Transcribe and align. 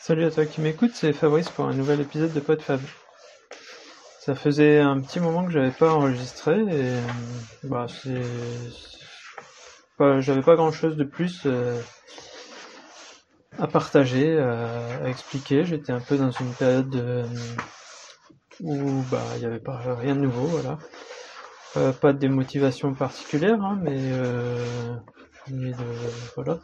Salut 0.00 0.24
à 0.24 0.30
toi 0.30 0.46
qui 0.46 0.60
m'écoute, 0.60 0.92
c'est 0.94 1.12
Fabrice 1.12 1.50
pour 1.50 1.66
un 1.66 1.74
nouvel 1.74 2.00
épisode 2.00 2.32
de 2.32 2.38
PodFab. 2.38 2.80
Ça 4.20 4.36
faisait 4.36 4.78
un 4.78 5.00
petit 5.00 5.18
moment 5.18 5.44
que 5.44 5.50
j'avais 5.50 5.72
pas 5.72 5.92
enregistré 5.92 6.54
et 6.54 6.68
euh, 6.70 7.00
bah 7.64 7.86
c'est 7.88 8.22
j'avais 10.20 10.42
pas 10.42 10.54
grand 10.54 10.70
chose 10.70 10.96
de 10.96 11.02
plus 11.02 11.42
euh, 11.46 11.80
à 13.58 13.66
partager, 13.66 14.36
euh, 14.38 15.04
à 15.04 15.08
expliquer. 15.08 15.64
J'étais 15.64 15.92
un 15.92 16.00
peu 16.00 16.16
dans 16.16 16.30
une 16.30 16.52
période 16.52 16.88
de, 16.88 17.24
où 18.60 19.02
bah 19.10 19.24
il 19.36 19.42
y 19.42 19.46
avait 19.46 19.58
pas 19.58 19.78
rien 19.96 20.14
de 20.14 20.20
nouveau, 20.20 20.46
voilà. 20.46 20.78
pas 21.92 22.12
de 22.12 22.18
démotivation 22.18 22.94
particulière, 22.94 23.60
hein, 23.62 23.80
mais, 23.82 23.98
voilà 26.36 26.60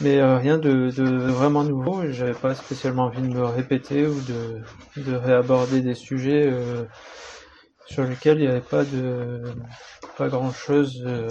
mais 0.00 0.18
euh, 0.18 0.36
rien 0.36 0.58
de, 0.58 0.90
de, 0.90 1.04
vraiment 1.30 1.64
nouveau. 1.64 2.02
J'avais 2.10 2.34
pas 2.34 2.54
spécialement 2.54 3.04
envie 3.04 3.22
de 3.22 3.28
me 3.28 3.44
répéter 3.44 4.06
ou 4.06 4.20
de, 4.20 4.62
de 4.96 5.14
réaborder 5.14 5.80
des 5.80 5.94
sujets 5.94 6.46
euh, 6.46 6.84
sur 7.86 8.04
lesquels 8.04 8.38
il 8.38 8.42
n'y 8.42 8.48
avait 8.48 8.60
pas 8.60 8.84
de 8.84 9.42
pas 10.18 10.28
grand 10.28 10.52
chose 10.52 11.02
euh, 11.06 11.28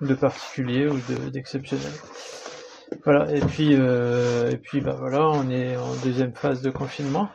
de 0.00 0.14
particulier 0.14 0.88
ou 0.88 0.98
d'exceptionnel. 1.30 1.92
voilà. 3.04 3.30
Et 3.34 3.40
puis 3.40 3.72
et 3.72 4.56
puis 4.62 4.80
bah 4.80 4.96
voilà, 4.98 5.28
on 5.28 5.50
est 5.50 5.76
en 5.76 5.94
deuxième 6.04 6.34
phase 6.34 6.62
de 6.62 6.70
confinement. 6.70 7.28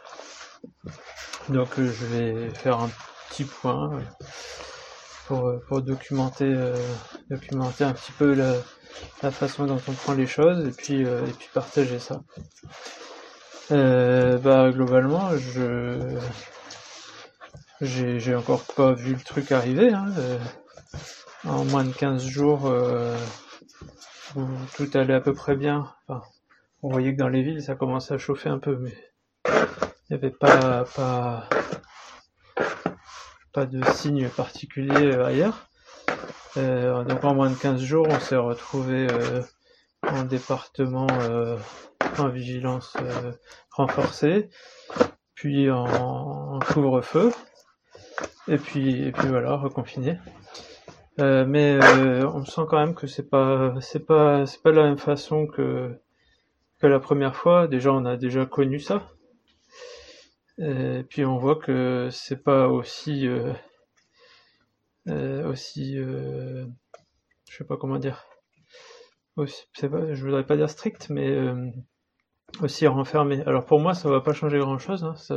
Donc 1.49 1.70
je 1.77 2.05
vais 2.05 2.49
faire 2.52 2.80
un 2.80 2.90
petit 3.30 3.44
point 3.44 3.91
pour, 5.27 5.52
pour 5.68 5.82
documenter 5.82 6.55
documenter 7.30 7.84
un 7.84 7.94
petit 7.94 8.13
peu 8.13 8.34
la 8.34 8.54
la 9.22 9.32
façon 9.32 9.66
dont 9.66 9.82
on 9.88 9.92
prend 9.94 10.14
les 10.14 10.28
choses 10.28 10.68
et 10.68 10.72
puis 10.72 11.06
euh, 11.06 11.22
puis 11.40 11.50
partager 11.54 12.00
ça. 12.00 12.22
Euh, 13.72 14.38
bah 14.38 14.72
globalement 14.72 15.30
je 15.38 16.20
j'ai 17.82 18.35
encore 18.35 18.63
pas 18.76 18.94
vu 18.94 19.13
le 19.13 19.22
truc 19.22 19.52
arriver 19.52 19.94
hein, 19.94 20.08
euh, 20.18 20.38
en 21.46 21.66
moins 21.66 21.84
de 21.84 21.91
15 21.91 22.26
jours 22.26 22.72
où 24.35 24.41
tout 24.76 24.90
allait 24.94 25.13
à 25.13 25.22
peu 25.22 25.34
près 25.34 25.55
bien 25.55 25.94
on 26.82 26.90
voyait 26.90 27.13
que 27.13 27.20
dans 27.20 27.30
les 27.30 27.44
villes 27.44 27.62
ça 27.62 27.76
commençait 27.76 28.13
à 28.13 28.18
chauffer 28.18 28.50
un 28.50 28.60
peu 28.60 28.78
mais 28.78 28.94
il 29.48 30.12
n'y 30.12 30.16
avait 30.18 30.30
pas 30.30 30.85
pas 30.96 31.48
pas 33.54 33.66
de 33.66 33.82
signes 33.91 34.30
particuliers 34.30 35.13
ailleurs 35.13 35.68
euh, 36.57 37.04
donc 37.04 37.23
en 37.23 37.34
moins 37.34 37.49
de 37.49 37.55
15 37.55 37.82
jours, 37.82 38.07
on 38.09 38.20
s'est 38.20 38.35
retrouvé 38.35 39.07
euh, 39.12 39.41
en 40.04 40.23
département 40.23 41.07
euh, 41.21 41.57
en 42.20 42.29
vigilance 42.29 42.95
renforcée, 43.71 44.49
puis 45.34 45.71
en, 45.71 46.60
couvre-feu, 46.60 47.32
et 48.48 48.57
puis 48.57 49.04
et 49.07 49.12
puis 49.12 49.27
voilà, 49.27 49.55
reconfiné. 49.55 50.20
mais 51.18 51.79
on 52.26 52.45
sent 52.45 52.62
quand 52.70 52.77
même 52.77 52.95
que 52.95 53.07
c'est 53.07 53.29
pas 53.29 53.73
c'est 53.82 54.05
pas 54.05 54.45
c'est 54.45 54.62
pas 54.62 54.71
la 54.71 54.84
même 54.84 54.98
façon 54.98 55.48
que 55.48 55.98
que 56.79 56.88
la 56.88 56.99
première 56.99 57.35
fois. 57.35 57.67
Déjà, 57.67 57.91
on 57.93 58.05
a 58.05 58.17
déjà 58.17 58.45
connu 58.45 58.79
ça. 58.79 59.10
Et 60.60 61.04
puis 61.10 61.26
on 61.26 61.38
voit 61.38 61.55
que 61.55 62.10
c'est 62.12 62.43
pas 62.43 62.67
aussi 62.67 63.27
aussi, 65.07 65.97
euh, 65.97 66.66
je 67.50 67.57
sais 67.57 67.66
pas 67.66 67.78
comment 67.78 67.97
dire, 67.97 68.25
aussi, 69.35 69.66
je 69.75 70.23
voudrais 70.23 70.45
pas 70.45 70.56
dire 70.56 70.69
strict, 70.69 71.09
mais 71.09 71.29
euh, 71.29 71.69
aussi 72.62 72.88
renfermé. 72.88 73.41
Alors 73.45 73.66
pour 73.66 73.79
moi, 73.79 73.94
ça 73.94 74.09
va 74.09 74.22
pas 74.22 74.34
changer 74.34 74.59
grand 74.59 74.78
chose. 74.78 75.03
Hein, 75.03 75.16
ça, 75.16 75.35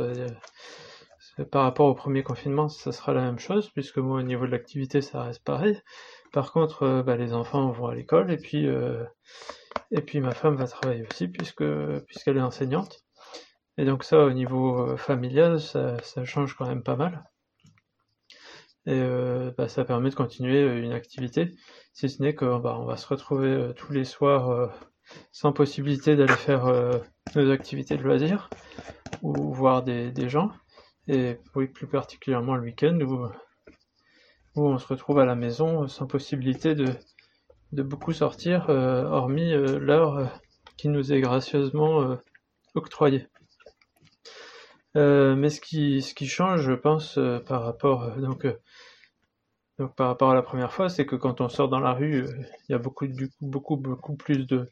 par 1.51 1.63
rapport 1.63 1.87
au 1.87 1.95
premier 1.95 2.23
confinement, 2.23 2.67
ça 2.67 2.91
sera 2.91 3.13
la 3.13 3.21
même 3.21 3.39
chose, 3.39 3.69
puisque 3.71 3.97
moi, 3.97 4.19
au 4.19 4.23
niveau 4.23 4.45
de 4.45 4.51
l'activité, 4.51 5.01
ça 5.01 5.23
reste 5.23 5.43
pareil. 5.43 5.79
Par 6.33 6.51
contre, 6.51 7.03
bah, 7.03 7.15
les 7.15 7.33
enfants 7.33 7.71
vont 7.71 7.87
à 7.87 7.95
l'école, 7.95 8.31
et 8.31 8.37
puis 8.37 8.67
et 9.91 10.01
puis 10.01 10.19
ma 10.19 10.31
femme 10.31 10.55
va 10.55 10.67
travailler 10.67 11.05
aussi, 11.09 11.27
puisque 11.27 11.63
puisqu'elle 12.07 12.37
est 12.37 12.41
enseignante. 12.41 13.03
Et 13.77 13.85
donc 13.85 14.03
ça, 14.03 14.19
au 14.25 14.31
niveau 14.31 14.97
familial, 14.97 15.59
ça, 15.59 15.97
ça 16.03 16.25
change 16.25 16.55
quand 16.55 16.67
même 16.67 16.83
pas 16.83 16.95
mal 16.95 17.23
et 18.87 19.01
euh, 19.01 19.51
bah, 19.57 19.67
ça 19.67 19.83
permet 19.83 20.09
de 20.09 20.15
continuer 20.15 20.63
euh, 20.63 20.81
une 20.81 20.93
activité, 20.93 21.53
si 21.93 22.09
ce 22.09 22.21
n'est 22.21 22.33
que 22.33 22.57
bah, 22.57 22.81
va 22.85 22.95
se 22.95 23.05
retrouver 23.05 23.49
euh, 23.49 23.73
tous 23.73 23.91
les 23.91 24.05
soirs 24.05 24.71
sans 25.33 25.51
possibilité 25.51 26.15
d'aller 26.15 26.33
faire 26.33 26.65
nos 27.35 27.51
activités 27.51 27.95
de 27.97 28.03
loisirs 28.03 28.49
ou 29.21 29.53
voir 29.53 29.83
des, 29.83 30.29
gens, 30.29 30.51
et 31.07 31.37
oui, 31.55 31.67
plus 31.67 31.87
particulièrement 31.87 32.55
le 32.55 32.63
week-end 32.63 32.99
où, 33.01 33.25
où 34.55 34.67
on 34.67 34.77
se 34.77 34.87
retrouve 34.87 35.19
à 35.19 35.25
la 35.25 35.35
maison 35.35 35.87
sans 35.87 36.07
possibilité 36.07 36.75
de, 36.75 36.87
de 37.71 37.83
beaucoup 37.83 38.11
sortir, 38.11 38.67
hormis 38.67 39.51
l'heure 39.51 40.29
qui 40.75 40.89
nous 40.89 41.13
est 41.13 41.21
gracieusement 41.21 42.17
octroyée. 42.75 43.27
Mais 44.97 45.49
ce 45.49 45.61
qui, 45.61 46.01
ce 46.01 46.13
qui 46.13 46.27
change, 46.27 46.61
je 46.61 46.73
pense, 46.73 47.19
par 47.45 47.63
rapport 47.63 48.11
donc 48.17 48.45
donc 49.77 49.95
par 49.95 50.07
rapport 50.07 50.31
à 50.31 50.35
la 50.35 50.41
première 50.41 50.71
fois, 50.73 50.89
c'est 50.89 51.05
que 51.05 51.15
quand 51.15 51.39
on 51.39 51.49
sort 51.49 51.69
dans 51.69 51.79
la 51.79 51.93
rue, 51.93 52.23
euh, 52.23 52.33
il 52.67 52.71
y 52.71 52.75
a 52.75 52.79
beaucoup, 52.79 53.05
du 53.07 53.29
beaucoup, 53.41 53.77
beaucoup 53.77 54.15
plus 54.15 54.47
de, 54.47 54.71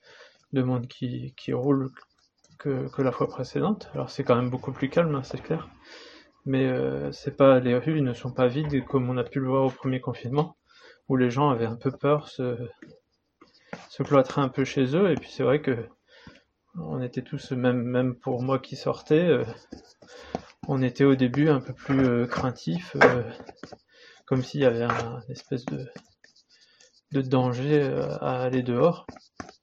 de 0.53 0.63
monde 0.63 0.87
qui, 0.87 1.33
roule 1.53 1.91
que, 2.57 2.89
la 3.01 3.11
fois 3.11 3.27
précédente. 3.27 3.89
Alors 3.93 4.09
c'est 4.09 4.23
quand 4.23 4.35
même 4.35 4.49
beaucoup 4.49 4.71
plus 4.71 4.89
calme, 4.89 5.13
hein, 5.13 5.23
c'est 5.23 5.41
clair. 5.41 5.69
Mais 6.45 6.65
euh, 6.65 7.11
c'est 7.11 7.37
pas 7.37 7.59
les 7.59 7.75
rues 7.77 8.01
ne 8.01 8.13
sont 8.13 8.31
pas 8.31 8.47
vides 8.47 8.85
comme 8.85 9.09
on 9.09 9.17
a 9.17 9.23
pu 9.23 9.39
le 9.39 9.47
voir 9.47 9.65
au 9.65 9.69
premier 9.69 10.01
confinement, 10.01 10.57
où 11.07 11.17
les 11.17 11.29
gens 11.29 11.49
avaient 11.49 11.65
un 11.65 11.75
peu 11.75 11.91
peur, 11.91 12.27
se, 12.29 12.57
se 13.89 14.03
cloîtraient 14.03 14.41
un 14.41 14.49
peu 14.49 14.65
chez 14.65 14.95
eux. 14.95 15.11
Et 15.11 15.15
puis 15.15 15.29
c'est 15.29 15.43
vrai 15.43 15.61
que 15.61 15.87
on 16.77 17.01
était 17.01 17.21
tous, 17.21 17.51
même, 17.51 17.81
même 17.81 18.15
pour 18.15 18.41
moi 18.41 18.59
qui 18.59 18.75
sortais, 18.75 19.25
euh, 19.25 19.45
on 20.67 20.81
était 20.81 21.05
au 21.05 21.15
début 21.15 21.49
un 21.49 21.61
peu 21.61 21.73
plus 21.73 22.05
euh, 22.05 22.25
craintif 22.27 22.95
comme 24.25 24.43
s'il 24.43 24.61
y 24.61 24.65
avait 24.65 24.83
un 24.83 25.21
espèce 25.29 25.65
de, 25.65 25.87
danger 27.21 27.81
euh, 27.81 28.17
à 28.19 28.41
aller 28.41 28.61
dehors. 28.61 29.05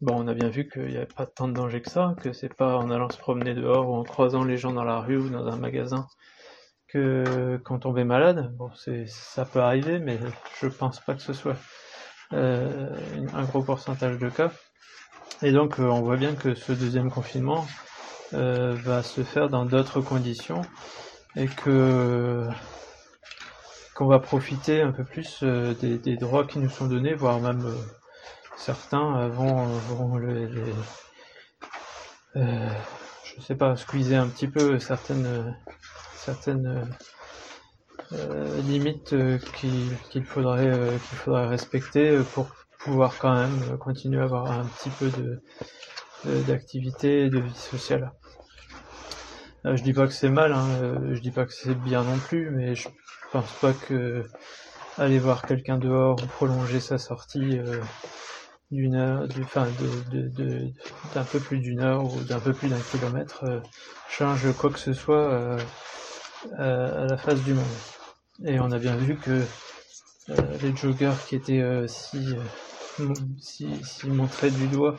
Bon, 0.00 0.14
on 0.16 0.26
a 0.26 0.34
bien 0.34 0.48
vu 0.48 0.68
qu'il 0.68 0.86
n'y 0.86 0.96
avait 0.96 1.06
pas 1.06 1.26
tant 1.26 1.48
de 1.48 1.52
danger 1.52 1.82
que 1.82 1.90
ça, 1.90 2.14
que 2.22 2.32
c'est 2.32 2.52
pas 2.54 2.76
en 2.76 2.90
allant 2.90 3.10
se 3.10 3.18
promener 3.18 3.54
dehors 3.54 3.88
ou 3.88 3.94
en 3.94 4.04
croisant 4.04 4.44
les 4.44 4.56
gens 4.56 4.72
dans 4.72 4.84
la 4.84 5.00
rue 5.00 5.18
ou 5.18 5.28
dans 5.28 5.46
un 5.48 5.56
magasin 5.56 6.06
que 6.88 7.60
qu'on 7.64 7.78
tombait 7.78 8.04
malade. 8.04 8.54
Bon, 8.56 8.70
c'est 8.74 9.06
ça 9.06 9.44
peut 9.44 9.60
arriver, 9.60 9.98
mais 9.98 10.18
je 10.60 10.68
pense 10.68 11.00
pas 11.00 11.14
que 11.14 11.22
ce 11.22 11.34
soit 11.34 11.56
euh, 12.32 12.96
un 13.34 13.44
gros 13.44 13.62
pourcentage 13.62 14.18
de 14.18 14.30
cas. 14.30 14.50
Et 15.42 15.52
donc, 15.52 15.78
euh, 15.78 15.84
on 15.84 16.02
voit 16.02 16.16
bien 16.16 16.34
que 16.34 16.54
ce 16.54 16.72
deuxième 16.72 17.10
confinement 17.10 17.66
va 18.32 19.02
se 19.02 19.22
faire 19.22 19.50
dans 19.50 19.66
d'autres 19.66 20.00
conditions 20.00 20.62
et 21.36 21.46
que 21.46 22.48
qu'on 23.94 24.06
va 24.06 24.18
profiter 24.18 24.80
un 24.80 24.92
peu 24.92 25.04
plus 25.04 25.40
euh, 25.42 25.74
des, 25.74 26.16
droits 26.16 26.46
qui 26.46 26.58
nous 26.58 26.70
sont 26.70 26.86
donnés, 26.86 27.14
voire 27.14 27.40
même 27.40 27.64
euh, 27.66 27.74
certains 28.56 29.18
euh, 29.18 29.28
vont, 29.28 29.66
vont 29.66 30.16
les, 30.18 30.48
je 32.34 33.40
sais 33.40 33.54
pas, 33.54 33.76
squeezer 33.76 34.16
un 34.16 34.28
petit 34.28 34.48
peu 34.48 34.78
certaines 34.78 35.56
certaines 36.16 36.88
limites 38.64 39.14
qu'il 39.54 40.24
faudrait 40.24 40.98
qu'il 41.08 41.18
faudrait 41.18 41.46
respecter 41.46 42.18
pour 42.34 42.48
pouvoir 42.84 43.18
quand 43.18 43.34
même 43.34 43.78
continuer 43.78 44.20
à 44.20 44.24
avoir 44.24 44.50
un 44.50 44.64
petit 44.66 44.90
peu 44.90 45.10
de 45.10 45.42
d'activité 46.46 47.24
et 47.24 47.30
de 47.30 47.40
vie 47.40 47.54
sociale. 47.54 48.12
je 49.64 49.82
dis 49.82 49.92
pas 49.92 50.06
que 50.06 50.12
c'est 50.12 50.28
mal, 50.28 50.52
hein, 50.52 50.68
je 51.12 51.18
dis 51.18 51.32
pas 51.32 51.46
que 51.46 51.52
c'est 51.52 51.74
bien 51.74 52.04
non 52.04 52.18
plus, 52.18 52.50
mais 52.50 52.76
je 52.76 52.88
pense 53.32 53.52
pas 53.60 53.72
que 53.72 54.24
aller 54.98 55.18
voir 55.18 55.42
quelqu'un 55.42 55.78
dehors 55.78 56.22
ou 56.22 56.26
prolonger 56.26 56.80
sa 56.80 56.98
sortie 56.98 57.58
euh, 57.58 57.80
d'une 58.70 58.94
heure, 58.94 59.26
enfin 59.42 59.66
de, 59.80 60.70
d'un 61.14 61.24
peu 61.24 61.40
plus 61.40 61.58
d'une 61.58 61.80
heure 61.80 62.04
ou 62.04 62.20
d'un 62.24 62.40
peu 62.40 62.52
plus 62.52 62.68
d'un 62.68 62.80
kilomètre 62.80 63.44
euh, 63.44 63.60
change 64.08 64.52
quoi 64.56 64.70
que 64.70 64.78
ce 64.78 64.92
soit 64.92 65.32
euh, 65.32 65.58
à, 66.58 67.06
la 67.06 67.16
face 67.16 67.42
du 67.42 67.54
monde. 67.54 67.64
Et 68.44 68.60
on 68.60 68.70
a 68.70 68.78
bien 68.78 68.96
vu 68.96 69.16
que 69.16 69.42
les 70.62 70.74
joggers 70.74 71.12
qui 71.28 71.36
étaient 71.36 71.62
si, 71.86 72.34
si, 73.38 73.68
si 73.84 74.08
montrés 74.08 74.50
du 74.50 74.66
doigt 74.68 74.96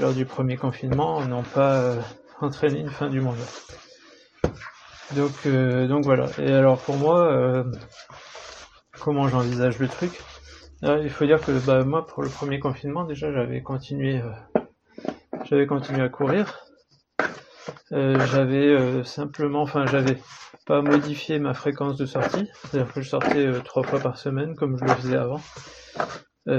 lors 0.00 0.12
du 0.12 0.24
premier 0.24 0.56
confinement 0.56 1.24
n'ont 1.24 1.42
pas 1.42 1.94
entraîné 2.40 2.80
une 2.80 2.90
fin 2.90 3.08
du 3.08 3.20
monde. 3.20 3.38
Donc, 5.14 5.32
euh, 5.46 5.88
donc 5.88 6.04
voilà. 6.04 6.26
Et 6.38 6.52
alors 6.52 6.78
pour 6.78 6.96
moi, 6.96 7.20
euh, 7.32 7.64
comment 9.00 9.28
j'envisage 9.28 9.78
le 9.78 9.88
truc? 9.88 10.20
Il 10.82 11.10
faut 11.10 11.26
dire 11.26 11.40
que 11.40 11.52
bah, 11.66 11.82
moi, 11.84 12.06
pour 12.06 12.22
le 12.22 12.28
premier 12.28 12.60
confinement, 12.60 13.04
déjà, 13.04 13.32
j'avais 13.32 13.62
continué, 13.62 14.20
euh, 14.20 14.60
j'avais 15.44 15.66
continué 15.66 16.02
à 16.02 16.08
courir. 16.08 16.66
j'avais 17.90 19.02
simplement, 19.04 19.62
enfin 19.62 19.86
j'avais 19.86 20.18
pas 20.66 20.82
modifié 20.82 21.38
ma 21.38 21.54
fréquence 21.54 21.96
de 21.96 22.06
sortie, 22.06 22.46
c'est-à-dire 22.54 22.92
que 22.92 23.00
je 23.00 23.08
sortais 23.08 23.50
trois 23.64 23.82
fois 23.82 23.98
par 23.98 24.18
semaine 24.18 24.54
comme 24.54 24.76
je 24.78 24.84
le 24.84 24.90
faisais 24.90 25.16
avant. 25.16 25.40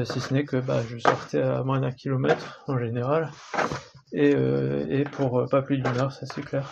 Si 0.06 0.20
ce 0.20 0.34
n'est 0.34 0.46
que 0.46 0.58
bah, 0.58 0.82
je 0.88 0.98
sortais 0.98 1.42
à 1.42 1.64
moins 1.64 1.80
d'un 1.80 1.92
kilomètre 1.92 2.64
en 2.68 2.78
général, 2.78 3.32
et, 4.14 4.32
et 4.32 5.04
pour 5.04 5.48
pas 5.50 5.62
plus 5.62 5.78
d'une 5.78 5.98
heure, 5.98 6.12
ça 6.12 6.26
c'est 6.26 6.42
clair. 6.44 6.70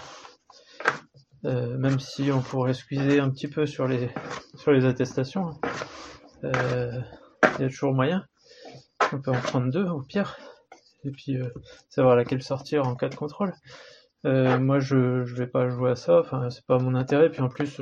Euh, 1.46 1.78
même 1.78 2.00
si 2.00 2.31
on 2.31 2.42
pourrait 2.42 2.74
squeezer 2.74 3.22
un 3.22 3.30
petit 3.30 3.48
peu 3.48 3.66
sur 3.66 3.88
les 3.88 4.10
sur 4.56 4.72
les 4.72 4.86
attestations, 4.86 5.50
hein. 5.50 5.58
euh, 6.44 7.00
il 7.58 7.62
y 7.62 7.66
a 7.66 7.69
toujours 7.69 7.94
moyen. 7.94 8.25
On 9.14 9.22
peut 9.22 9.31
en 9.31 9.40
prendre 9.40 9.72
deux 9.72 9.86
au 9.86 10.02
pire, 10.02 10.38
et 11.04 11.12
puis 11.12 11.38
euh, 11.38 11.48
savoir 11.90 12.16
laquelle 12.16 12.42
sortir 12.42 12.88
en 12.88 12.96
cas 12.96 13.10
de 13.10 13.16
contrôle. 13.16 13.54
moi, 14.24 14.80
je 14.80 15.25
je 15.25 15.36
vais 15.36 15.48
pas 15.48 15.69
jouer 15.69 15.92
à 15.92 15.96
ça. 15.96 16.19
Enfin, 16.19 16.50
c'est 16.50 16.66
pas 16.66 16.80
mon 16.80 16.96
intérêt. 16.96 17.30
Puis 17.30 17.42
en 17.42 17.50
plus, 17.50 17.81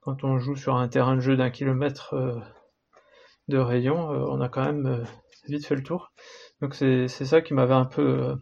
quand 0.00 0.24
on 0.24 0.38
joue 0.38 0.56
sur 0.56 0.76
un 0.76 0.88
terrain 0.88 1.14
de 1.16 1.20
jeu 1.20 1.36
d'un 1.36 1.50
kilomètre 1.50 2.14
de 3.48 3.58
rayon, 3.58 3.96
on 3.98 4.40
a 4.40 4.48
quand 4.48 4.64
même 4.64 5.04
vite 5.48 5.66
fait 5.66 5.74
le 5.74 5.82
tour. 5.82 6.12
Donc 6.60 6.74
c'est 6.74 7.08
ça 7.08 7.40
qui 7.40 7.54
m'avait 7.54 7.74
un 7.74 7.84
peu 7.84 8.36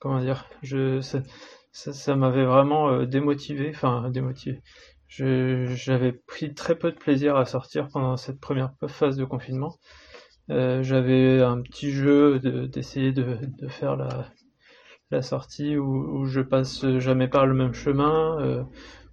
comment 0.00 0.20
dire, 0.20 0.46
je, 0.62 1.00
ça, 1.00 1.22
ça, 1.72 2.16
m'avait 2.16 2.44
vraiment 2.44 2.90
euh, 2.90 3.06
démotivé, 3.06 3.70
enfin 3.74 4.10
démotivé. 4.10 4.62
J'avais 5.08 6.12
pris 6.12 6.54
très 6.54 6.74
peu 6.76 6.90
de 6.90 6.96
plaisir 6.96 7.36
à 7.36 7.44
sortir 7.44 7.88
pendant 7.88 8.16
cette 8.16 8.40
première 8.40 8.72
phase 8.88 9.16
de 9.16 9.24
confinement. 9.24 9.76
Euh, 10.50 10.82
j'avais 10.82 11.42
un 11.42 11.60
petit 11.60 11.90
jeu 11.90 12.38
d'essayer 12.68 13.12
de, 13.12 13.38
faire 13.68 13.96
la, 13.96 15.22
sortie 15.22 15.76
où, 15.76 16.26
je 16.26 16.40
passe 16.40 16.86
jamais 16.98 17.28
par 17.28 17.46
le 17.46 17.54
même 17.54 17.72
chemin, 17.72 18.38
euh, 18.40 18.62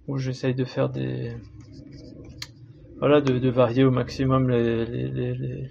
où 0.06 0.18
j'essaye 0.18 0.54
de 0.54 0.64
faire 0.64 0.90
des 0.90 1.36
voilà 3.04 3.20
de, 3.20 3.50
varier 3.50 3.84
au 3.84 3.90
maximum 3.90 4.48
les, 4.48 4.86
les, 4.86 5.34
les, 5.34 5.70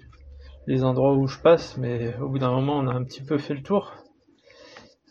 les 0.68 0.84
endroits 0.84 1.14
où 1.14 1.26
je 1.26 1.40
passe, 1.40 1.76
mais 1.76 2.16
au 2.18 2.28
bout 2.28 2.38
d'un 2.38 2.52
moment 2.52 2.78
on 2.78 2.86
a 2.86 2.92
un 2.92 3.02
petit 3.02 3.24
peu 3.24 3.38
fait 3.38 3.54
le 3.54 3.62
tour. 3.64 3.92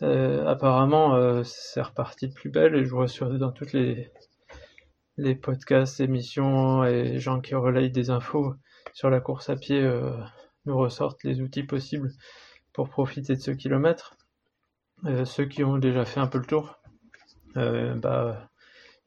Euh, 0.03 0.47
apparemment, 0.47 1.15
euh, 1.15 1.43
c'est 1.43 1.81
reparti 1.81 2.29
de 2.29 2.33
plus 2.33 2.49
belle 2.49 2.75
et 2.75 2.85
je 2.85 2.89
vois 2.91 3.09
sur, 3.09 3.29
dans 3.37 3.51
toutes 3.51 3.73
les, 3.73 4.09
les 5.17 5.35
podcasts, 5.35 5.99
émissions 5.99 6.85
et 6.85 7.19
gens 7.19 7.41
qui 7.41 7.55
relayent 7.55 7.91
des 7.91 8.09
infos 8.09 8.53
sur 8.93 9.09
la 9.09 9.19
course 9.19 9.49
à 9.49 9.57
pied 9.57 9.81
euh, 9.81 10.15
nous 10.65 10.77
ressortent 10.77 11.25
les 11.25 11.41
outils 11.41 11.63
possibles 11.63 12.09
pour 12.71 12.87
profiter 12.87 13.35
de 13.35 13.41
ce 13.41 13.51
kilomètre. 13.51 14.15
ceux 15.25 15.43
qui 15.43 15.65
ont 15.65 15.77
déjà 15.77 16.05
fait 16.05 16.21
un 16.21 16.27
peu 16.27 16.37
le 16.37 16.45
tour, 16.45 16.79
bah, 17.53 18.49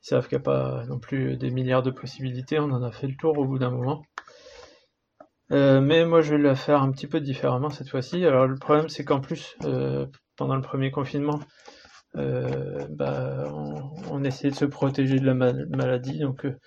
savent 0.06 0.28
qu'il 0.28 0.38
n'y 0.38 0.42
a 0.42 0.44
pas 0.44 0.84
non 0.86 0.98
plus 0.98 1.36
des 1.36 1.50
milliards 1.50 1.82
de 1.82 1.90
possibilités, 1.90 2.58
on 2.58 2.70
en 2.70 2.82
a 2.82 2.90
fait 2.90 3.06
le 3.06 3.16
tour 3.16 3.38
au 3.38 3.44
bout 3.44 3.58
d'un 3.58 3.70
moment. 3.70 4.02
mais 5.50 6.04
moi 6.04 6.20
je 6.22 6.34
vais 6.34 6.42
la 6.42 6.54
faire 6.54 6.82
un 6.82 6.90
petit 6.92 7.06
peu 7.06 7.20
différemment 7.20 7.70
cette 7.70 7.88
fois-ci. 7.88 8.24
Alors 8.24 8.46
le 8.46 8.56
problème 8.56 8.88
c'est 8.88 9.04
qu'en 9.04 9.20
plus, 9.20 9.56
pendant 10.36 10.56
le 10.56 10.62
premier 10.62 10.90
confinement, 10.90 11.40
euh, 12.16 12.86
bah, 12.90 13.44
on, 14.10 14.24
essayait 14.24 14.50
de 14.50 14.56
se 14.56 14.64
protéger 14.64 15.18
de 15.18 15.26
la 15.26 15.34
maladie, 15.34 16.18
donc 16.18 16.46
euh, 16.46 16.58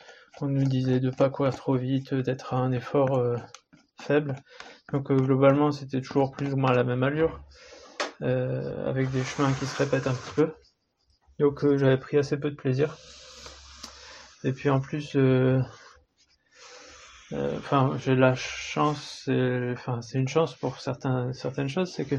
on 0.41 0.47
nous 0.47 0.65
disait 0.65 0.99
de 0.99 1.09
pas 1.09 1.29
courir 1.29 1.55
trop 1.55 1.75
vite, 1.75 2.13
d'être 2.13 2.53
à 2.53 2.57
un 2.57 2.71
effort 2.71 3.17
euh, 3.17 3.35
faible. 3.99 4.35
Donc 4.93 5.11
globalement, 5.11 5.71
c'était 5.71 6.01
toujours 6.01 6.31
plus 6.31 6.53
ou 6.53 6.57
moins 6.57 6.73
la 6.73 6.83
même 6.83 7.03
allure, 7.03 7.41
avec 8.21 9.09
des 9.11 9.23
chemins 9.23 9.53
qui 9.53 9.65
se 9.65 9.77
répètent 9.77 10.07
un 10.07 10.13
petit 10.13 10.33
peu. 10.35 10.53
Donc 11.39 11.65
j'avais 11.77 11.97
pris 11.97 12.17
assez 12.17 12.37
peu 12.39 12.49
de 12.51 12.55
plaisir. 12.55 12.97
Et 14.43 14.53
puis 14.53 14.69
en 14.69 14.79
plus, 14.79 15.17
enfin 17.31 17.97
j'ai 17.99 18.15
la 18.15 18.35
chance, 18.35 19.29
enfin 19.73 20.01
c'est 20.01 20.17
une 20.17 20.27
chance 20.27 20.55
pour 20.55 20.79
certains, 20.79 21.33
certaines 21.33 21.69
choses, 21.69 21.91
c'est 21.91 22.05
que 22.05 22.15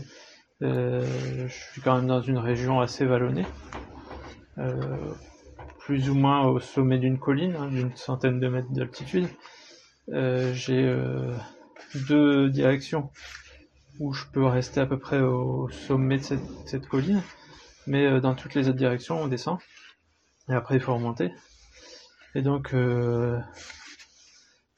euh, 0.62 1.48
je 1.48 1.52
suis 1.52 1.80
quand 1.80 1.96
même 1.96 2.06
dans 2.06 2.20
une 2.20 2.36
région 2.36 2.80
assez 2.80 3.06
vallonnée, 3.06 3.46
euh, 4.58 5.14
plus 5.78 6.10
ou 6.10 6.14
moins 6.14 6.46
au 6.46 6.60
sommet 6.60 6.98
d'une 6.98 7.18
colline, 7.18 7.56
hein, 7.56 7.68
d'une 7.68 7.96
centaine 7.96 8.40
de 8.40 8.48
mètres 8.48 8.70
d'altitude. 8.70 9.28
Euh, 10.10 10.52
j'ai 10.52 10.94
deux 12.08 12.50
directions 12.50 13.10
où 14.00 14.12
je 14.12 14.24
peux 14.32 14.44
rester 14.44 14.80
à 14.80 14.86
peu 14.86 14.98
près 14.98 15.20
au 15.20 15.68
sommet 15.70 16.18
de 16.18 16.38
cette, 16.66 16.86
colline, 16.86 17.22
mais 17.86 18.20
dans 18.20 18.34
toutes 18.34 18.54
les 18.54 18.68
autres 18.68 18.78
directions 18.78 19.22
on 19.22 19.28
descend, 19.28 19.58
et 20.48 20.52
après 20.52 20.76
il 20.76 20.80
faut 20.80 20.94
remonter. 20.94 21.32
Et 22.34 22.42
donc, 22.42 22.74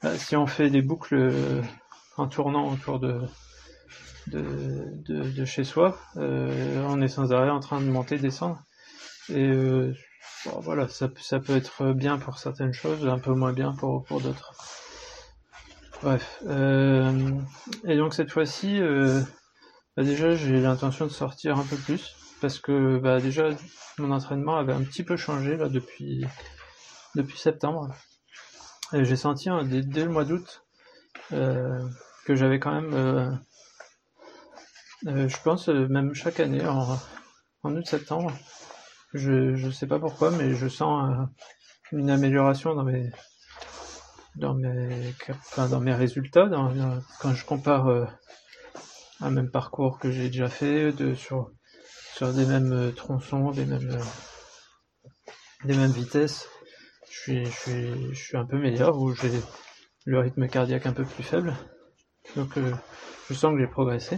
bah, 0.01 0.17
si 0.17 0.35
on 0.35 0.47
fait 0.47 0.69
des 0.69 0.81
boucles 0.81 1.31
en 2.17 2.27
tournant 2.27 2.71
autour 2.71 2.99
de, 2.99 3.21
chez 5.45 5.63
soi. 5.63 5.97
Euh, 6.17 6.85
on 6.87 7.01
est 7.01 7.07
sans 7.07 7.31
arrêt 7.33 7.49
en 7.49 7.59
train 7.59 7.81
de 7.81 7.85
monter, 7.85 8.17
descendre. 8.17 8.61
Et 9.29 9.47
euh, 9.47 9.93
voilà, 10.61 10.87
ça, 10.87 11.07
peut 11.07 11.55
être 11.55 11.93
bien 11.93 12.17
pour 12.17 12.37
certaines 12.37 12.73
choses, 12.73 13.07
un 13.07 13.19
peu 13.19 13.33
moins 13.33 13.53
bien 13.53 13.73
pour, 13.73 14.05
d'autres. 14.21 14.53
Bref. 16.01 16.41
Euh, 16.47 17.31
et 17.85 17.95
donc 17.95 18.13
cette 18.13 18.29
fois-ci, 18.29 18.81
bah 19.95 20.03
déjà 20.03 20.35
j'ai 20.35 20.59
l'intention 20.59 21.05
de 21.05 21.11
sortir 21.11 21.57
un 21.57 21.63
peu 21.63 21.77
plus 21.77 22.15
parce 22.41 22.59
que 22.59 22.97
bah 22.97 23.21
déjà 23.21 23.51
mon 23.99 24.11
entraînement 24.11 24.57
avait 24.57 24.73
un 24.73 24.81
petit 24.81 25.03
peu 25.03 25.15
changé 25.15 25.55
là 25.55 25.69
depuis 25.69 26.25
depuis 27.15 27.37
septembre. 27.37 27.93
Et 28.93 29.05
j'ai 29.05 29.15
senti 29.15 29.49
hein, 29.49 29.63
dès, 29.63 30.03
le 30.03 30.09
mois 30.09 30.25
d'août 30.25 30.63
que 31.29 32.35
j'avais 32.35 32.59
quand 32.59 32.71
même 32.71 33.39
euh, 35.07 35.27
je 35.27 35.37
pense 35.43 35.67
euh, 35.67 35.87
même 35.89 36.13
chaque 36.13 36.39
année, 36.39 36.65
en, 36.65 36.97
août-septembre, 37.63 38.31
je 39.13 39.55
je 39.55 39.69
sais 39.69 39.87
pas 39.87 39.99
pourquoi, 39.99 40.31
mais 40.31 40.55
je 40.55 40.67
sens 40.67 41.09
euh, 41.09 41.97
une 41.97 42.09
amélioration 42.09 42.73
dans 42.73 42.83
mes 42.83 43.11
dans 44.35 44.53
mes 44.53 45.13
dans 45.57 45.79
mes 45.81 45.93
résultats, 45.93 46.47
dans, 46.47 46.71
quand 47.19 47.33
je 47.33 47.45
compare 47.45 48.07
un 49.19 49.29
même 49.29 49.51
parcours 49.51 49.99
que 49.99 50.09
j'ai 50.09 50.29
déjà 50.29 50.47
fait, 50.47 50.93
de 50.93 51.15
sur 51.15 51.51
sur 52.15 52.31
des 52.33 52.45
mêmes 52.45 52.93
tronçons, 52.95 53.51
des 53.51 53.65
mêmes 53.65 53.99
des 55.65 55.75
mêmes 55.75 55.91
vitesses, 55.91 56.47
je 57.27 58.13
suis 58.13 58.37
un 58.37 58.45
peu 58.45 58.57
meilleur 58.57 58.97
ou 58.97 59.13
j'ai 59.13 59.31
le 60.05 60.19
rythme 60.19 60.47
cardiaque 60.47 60.85
un 60.85 60.93
peu 60.93 61.05
plus 61.05 61.23
faible, 61.23 61.55
donc 62.35 62.57
je 63.29 63.33
sens 63.33 63.53
que 63.53 63.59
j'ai 63.59 63.67
progressé. 63.67 64.17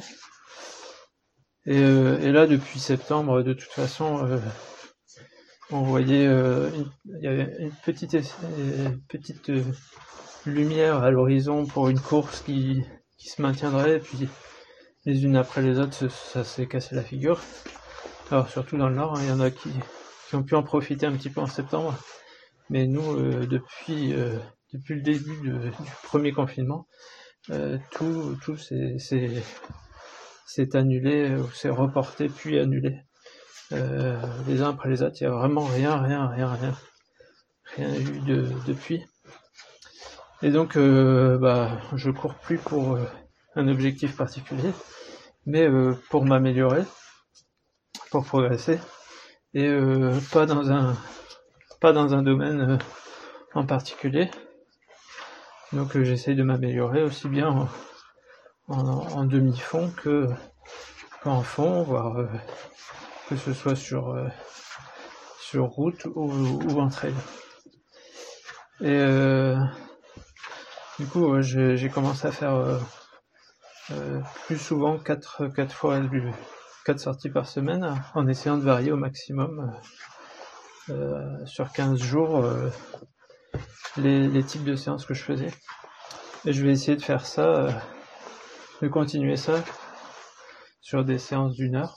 Et, 1.67 1.79
euh, 1.79 2.19
et, 2.19 2.31
là, 2.31 2.45
depuis 2.45 2.79
septembre, 2.79 3.41
de 3.41 3.53
toute 3.53 3.71
façon, 3.71 4.23
euh, 4.23 4.37
on 5.71 5.81
voyait, 5.81 6.27
euh, 6.27 6.69
il 7.05 7.23
y 7.23 7.27
avait 7.27 7.55
une 7.59 7.71
petite, 7.83 8.15
lumière 10.45 11.01
à 11.01 11.09
l'horizon 11.09 11.65
pour 11.65 11.89
une 11.89 11.99
course 11.99 12.41
qui, 12.41 12.83
se 13.17 13.41
maintiendrait, 13.41 13.95
et 13.95 13.99
puis 13.99 14.29
les 15.05 15.23
unes 15.23 15.35
après 15.35 15.63
les 15.63 15.79
autres, 15.79 16.07
ça, 16.07 16.43
s'est 16.43 16.67
cassé 16.67 16.93
la 16.93 17.01
figure. 17.01 17.41
Alors 18.29 18.47
surtout 18.49 18.77
dans 18.77 18.89
le 18.89 18.95
nord, 18.95 19.15
hein, 19.17 19.21
il 19.23 19.29
y 19.29 19.31
en 19.31 19.39
a 19.39 19.49
qui, 19.49 19.71
ont 20.33 20.43
pu 20.43 20.53
en 20.53 20.63
profiter 20.63 21.07
un 21.07 21.13
petit 21.13 21.29
peu 21.29 21.41
en 21.41 21.47
septembre, 21.47 21.95
mais 22.69 22.87
nous, 22.87 23.45
depuis, 23.45 24.13
depuis 24.73 24.95
le 24.95 25.01
début 25.01 25.37
du 25.41 25.71
premier 26.03 26.31
confinement, 26.31 26.87
tout, 27.91 28.37
tout 28.41 28.57
c'est 28.57 28.97
c'est 30.55 30.75
annulé 30.75 31.35
ou 31.35 31.49
c'est 31.53 31.69
reporté 31.69 32.29
puis 32.29 32.59
annulé. 32.59 33.01
Euh, 33.71 34.17
les 34.47 34.61
uns 34.61 34.69
après 34.69 34.89
les 34.89 35.01
autres, 35.01 35.17
il 35.19 35.27
n'y 35.27 35.33
a 35.33 35.35
vraiment 35.35 35.65
rien, 35.65 35.97
rien, 35.97 36.27
rien, 36.27 36.53
rien, 36.53 36.77
rien 37.75 37.95
eu 37.95 38.19
de, 38.19 38.47
depuis. 38.67 39.03
Et 40.43 40.51
donc, 40.51 40.77
euh, 40.77 41.37
bah, 41.37 41.81
je 41.95 42.11
cours 42.11 42.35
plus 42.35 42.57
pour 42.57 42.93
euh, 42.93 43.03
un 43.55 43.67
objectif 43.67 44.15
particulier, 44.15 44.71
mais 45.45 45.67
pour 46.09 46.25
m'améliorer, 46.25 46.83
pour 48.11 48.25
progresser, 48.25 48.79
et 49.53 49.69
pas 50.31 50.45
dans 50.45 50.71
un, 50.71 50.95
pas 51.79 51.93
dans 51.93 52.13
un 52.13 52.21
domaine 52.21 52.79
en 53.53 53.65
particulier. 53.65 54.29
Donc, 55.73 55.97
j'essaye 56.01 56.35
de 56.35 56.43
m'améliorer 56.43 57.03
aussi 57.03 57.27
bien 57.27 57.67
en, 58.67 59.23
demi-fond 59.25 59.91
que 59.91 60.27
qu'en 61.23 61.41
fond, 61.41 61.83
voire 61.83 62.17
euh, 62.17 62.27
que 63.29 63.35
ce 63.35 63.53
soit 63.53 63.75
sur 63.75 64.09
euh, 64.09 64.27
sur 65.39 65.65
route 65.65 66.05
ou, 66.15 66.79
en 66.79 66.89
trail. 66.89 67.13
Et 68.81 68.87
euh, 68.89 69.57
du 70.99 71.07
coup, 71.07 71.41
j'ai 71.41 71.89
commencé 71.89 72.27
à 72.27 72.31
faire 72.31 72.79
euh, 73.91 74.19
plus 74.45 74.57
souvent 74.57 74.97
4, 74.97 75.47
4 75.47 75.75
fois 75.75 76.01
4 76.85 76.99
sorties 76.99 77.29
par 77.29 77.47
semaine 77.47 78.01
en 78.15 78.27
essayant 78.27 78.57
de 78.57 78.63
varier 78.63 78.91
au 78.91 78.97
maximum 78.97 79.59
euh, 79.59 79.87
sur 81.45 81.71
15 81.71 81.99
jours 81.99 82.37
euh, 82.37 82.69
les, 83.97 84.43
types 84.43 84.63
de 84.63 84.75
séances 84.75 85.05
que 85.05 85.13
je 85.13 85.23
faisais. 85.23 85.51
Et 86.45 86.53
je 86.53 86.63
vais 86.63 86.71
essayer 86.71 86.95
de 86.95 87.01
faire 87.01 87.25
ça, 87.25 87.41
euh, 87.41 87.71
de 88.81 88.87
continuer 88.87 89.35
ça 89.35 89.63
sur 90.81 91.03
des 91.03 91.17
séances 91.17 91.53
d'une 91.53 91.75
heure. 91.75 91.95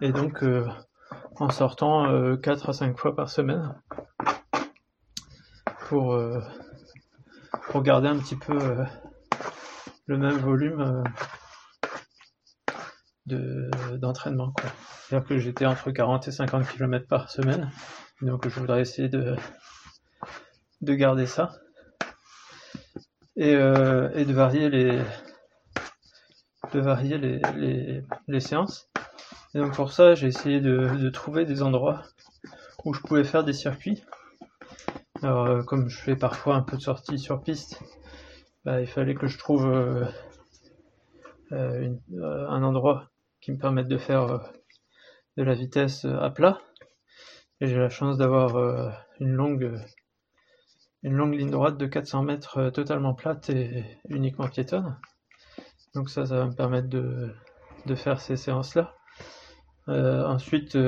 Et 0.00 0.12
donc 0.12 0.42
euh, 0.42 0.66
en 1.36 1.50
sortant 1.50 2.36
4 2.36 2.68
à 2.70 2.72
5 2.72 2.98
fois 2.98 3.16
par 3.16 3.28
semaine 3.28 3.74
pour, 5.88 6.16
pour 7.68 7.82
garder 7.82 8.08
un 8.08 8.18
petit 8.18 8.36
peu 8.36 8.56
le 10.06 10.16
même 10.16 10.38
volume 10.38 11.02
de 13.26 13.70
d'entraînement 13.96 14.52
quoi. 14.52 14.70
C'est-à-dire 15.08 15.28
que 15.28 15.38
j'étais 15.38 15.66
entre 15.66 15.90
40 15.90 16.28
et 16.28 16.32
50 16.32 16.68
km 16.68 17.06
par 17.08 17.30
semaine. 17.30 17.70
Donc 18.22 18.48
je 18.48 18.60
voudrais 18.60 18.80
essayer 18.80 19.08
de 19.08 19.36
de 20.80 20.94
garder 20.94 21.26
ça 21.26 21.52
et, 23.36 23.54
euh, 23.54 24.10
et 24.14 24.24
de 24.24 24.32
varier 24.32 24.68
les 24.68 25.00
de 26.72 26.80
varier 26.80 27.18
les, 27.18 28.02
les, 28.26 28.40
séances. 28.40 28.90
Et 29.54 29.58
donc 29.58 29.74
pour 29.74 29.92
ça, 29.92 30.14
j'ai 30.14 30.26
essayé 30.26 30.60
de, 30.60 30.96
de, 30.96 31.08
trouver 31.10 31.44
des 31.44 31.62
endroits 31.62 32.02
où 32.84 32.92
je 32.94 33.00
pouvais 33.00 33.22
faire 33.22 33.44
des 33.44 33.52
circuits. 33.52 34.02
Alors 35.22 35.46
euh, 35.46 35.62
comme 35.62 35.88
je 35.88 36.00
fais 36.00 36.16
parfois 36.16 36.56
un 36.56 36.62
peu 36.62 36.76
de 36.76 36.82
sortie 36.82 37.18
sur 37.18 37.42
piste, 37.42 37.80
bah, 38.64 38.80
il 38.80 38.88
fallait 38.88 39.14
que 39.14 39.28
je 39.28 39.38
trouve 39.38 39.66
euh, 39.66 40.04
un 41.52 42.62
endroit 42.62 43.10
qui 43.44 43.52
me 43.52 43.58
permettent 43.58 43.88
de 43.88 43.98
faire 43.98 44.22
euh, 44.22 44.38
de 45.36 45.42
la 45.42 45.52
vitesse 45.52 46.06
euh, 46.06 46.18
à 46.18 46.30
plat. 46.30 46.62
Et 47.60 47.66
j'ai 47.66 47.76
la 47.76 47.90
chance 47.90 48.16
d'avoir 48.16 48.56
euh, 48.56 48.88
une 49.20 49.32
longue 49.32 49.78
une 51.02 51.12
longue 51.12 51.34
ligne 51.34 51.50
droite 51.50 51.76
de 51.76 51.84
400 51.84 52.22
mètres 52.22 52.70
totalement 52.70 53.12
plate 53.12 53.50
et 53.50 53.84
uniquement 54.08 54.48
piétonne. 54.48 54.98
Donc 55.94 56.08
ça, 56.08 56.24
ça 56.24 56.38
va 56.38 56.46
me 56.46 56.54
permettre 56.54 56.88
de, 56.88 57.34
faire 57.94 58.18
ces 58.18 58.36
séances-là. 58.36 58.94
Ensuite, 59.86 60.78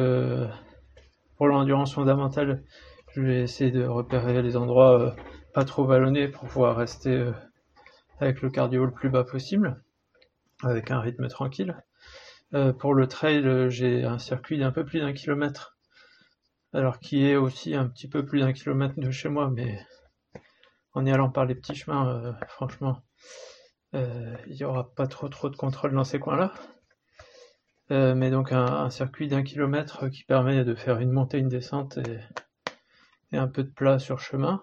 pour 1.36 1.48
l'endurance 1.48 1.92
fondamentale, 1.92 2.64
je 3.12 3.20
vais 3.20 3.42
essayer 3.42 3.70
de 3.70 3.84
repérer 3.84 4.40
les 4.40 4.56
endroits 4.56 5.14
pas 5.52 5.66
trop 5.66 5.84
vallonnés 5.84 6.28
pour 6.28 6.48
pouvoir 6.48 6.76
rester 6.78 7.30
avec 8.18 8.40
le 8.40 8.48
cardio 8.48 8.86
le 8.86 8.92
plus 8.92 9.10
bas 9.10 9.24
possible, 9.24 9.82
avec 10.62 10.90
un 10.90 11.00
rythme 11.00 11.28
tranquille. 11.28 11.76
Euh, 12.54 12.72
pour 12.72 12.94
le 12.94 13.08
trail, 13.08 13.44
euh, 13.46 13.68
j'ai 13.70 14.04
un 14.04 14.18
circuit 14.18 14.58
d'un 14.58 14.70
peu 14.70 14.84
plus 14.84 15.00
d'un 15.00 15.12
kilomètre, 15.12 15.76
alors 16.72 17.00
qui 17.00 17.26
est 17.26 17.36
aussi 17.36 17.74
un 17.74 17.88
petit 17.88 18.08
peu 18.08 18.24
plus 18.24 18.40
d'un 18.40 18.52
kilomètre 18.52 18.94
de 18.98 19.10
chez 19.10 19.28
moi, 19.28 19.50
mais 19.52 19.84
en 20.92 21.04
y 21.04 21.10
allant 21.10 21.30
par 21.30 21.44
les 21.44 21.54
petits 21.56 21.74
chemins, 21.74 22.08
euh, 22.08 22.32
franchement, 22.48 23.02
il 23.92 24.54
n'y 24.54 24.64
aura 24.64 24.94
pas 24.94 25.06
trop 25.06 25.28
trop 25.28 25.48
de 25.48 25.56
contrôle 25.56 25.94
dans 25.94 26.04
ces 26.04 26.18
coins-là. 26.18 26.52
Mais 27.88 28.30
donc 28.30 28.52
un, 28.52 28.90
circuit 28.90 29.26
d'un 29.26 29.42
kilomètre 29.42 30.08
qui 30.08 30.24
permet 30.24 30.64
de 30.64 30.74
faire 30.74 30.98
une 30.98 31.12
montée, 31.12 31.38
une 31.38 31.48
descente 31.48 31.98
et, 31.98 33.38
un 33.38 33.48
peu 33.48 33.62
de 33.64 33.70
plat 33.70 33.98
sur 33.98 34.20
chemin. 34.20 34.62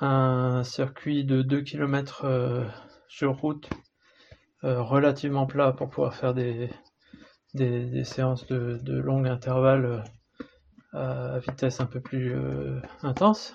Un 0.00 0.62
circuit 0.62 1.24
de 1.24 1.40
2 1.40 1.62
km 1.62 2.26
sur 3.08 3.34
route 3.38 3.70
relativement 4.62 5.46
plat 5.46 5.72
pour 5.72 5.88
pouvoir 5.88 6.14
faire 6.14 6.34
des, 6.34 6.70
séances 8.04 8.46
de, 8.46 8.78
de 8.82 8.98
long 8.98 9.24
intervalle 9.24 9.84
euh, 9.86 10.02
à 10.92 11.38
vitesse 11.38 11.80
un 11.80 11.86
peu 11.86 12.00
plus 12.00 12.34
euh, 12.34 12.80
intense. 13.02 13.54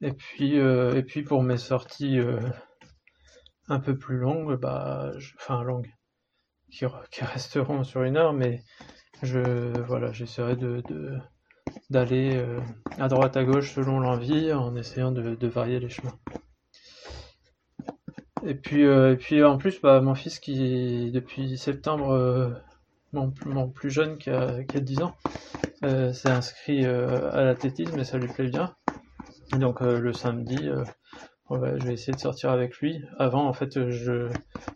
Et 0.00 0.12
puis, 0.12 0.58
euh, 0.58 0.94
et 0.94 1.02
puis 1.02 1.22
pour 1.22 1.42
mes 1.42 1.58
sorties 1.58 2.18
euh, 2.18 2.40
un 3.68 3.80
peu 3.80 3.96
plus 3.96 4.16
longues, 4.16 4.56
bah, 4.58 5.12
enfin 5.36 5.62
longues, 5.62 5.90
qui, 6.70 6.84
resteront 7.20 7.84
sur 7.84 8.02
une 8.02 8.16
heure, 8.16 8.32
mais 8.32 8.62
je 9.22 9.76
voilà, 9.82 10.12
j'essaierai 10.12 10.56
de, 10.56 10.82
d'aller 11.90 12.42
à 12.98 13.08
droite 13.08 13.36
à 13.36 13.44
gauche 13.44 13.74
selon 13.74 13.98
l'envie 13.98 14.52
en 14.52 14.76
essayant 14.76 15.10
de 15.10 15.46
varier 15.48 15.80
les 15.80 15.88
chemins. 15.88 16.18
Et 18.48 18.54
puis, 18.54 18.86
euh, 18.86 19.12
et 19.12 19.16
puis 19.16 19.44
en 19.44 19.58
plus, 19.58 19.78
bah, 19.82 20.00
mon 20.00 20.14
fils 20.14 20.38
qui, 20.38 21.10
depuis 21.12 21.58
septembre, 21.58 22.12
euh, 22.14 22.48
mon, 23.12 23.68
plus 23.68 23.90
jeune 23.90 24.16
qui 24.16 24.30
a, 24.30 24.64
qui 24.64 24.78
a 24.78 24.80
10 24.80 25.02
ans, 25.02 25.14
euh, 25.84 26.14
s'est 26.14 26.30
inscrit 26.30 26.86
euh, 26.86 27.30
à 27.30 27.44
l'athlétisme 27.44 27.98
et 27.98 28.04
ça 28.04 28.16
lui 28.16 28.26
plaît 28.26 28.48
bien. 28.48 28.74
Et 29.54 29.58
donc 29.58 29.82
euh, 29.82 30.00
le 30.00 30.14
samedi, 30.14 30.70
ouais, 31.50 31.74
je 31.78 31.86
vais 31.86 31.92
essayer 31.92 32.14
de 32.14 32.20
sortir 32.20 32.50
avec 32.50 32.78
lui. 32.78 33.04
Avant, 33.18 33.46
en 33.46 33.52
fait, 33.52 33.90
je, 33.90 34.30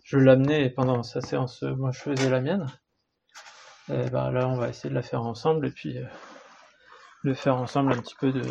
je 0.04 0.18
l'amenais 0.18 0.66
et 0.66 0.68
pendant 0.68 1.02
sa 1.02 1.22
séance, 1.22 1.62
moi 1.62 1.92
je 1.92 2.00
faisais 2.00 2.28
la 2.28 2.42
mienne. 2.42 2.66
Et 3.88 4.10
bah, 4.10 4.30
là, 4.30 4.48
on 4.48 4.56
va 4.56 4.68
essayer 4.68 4.90
de 4.90 4.94
la 4.94 5.02
faire 5.02 5.22
ensemble 5.22 5.66
et 5.66 5.70
puis 5.70 5.96
de 7.24 7.32
faire 7.32 7.56
ensemble 7.56 7.94
un 7.94 8.02
petit 8.02 8.16
peu 8.20 8.32
de, 8.32 8.42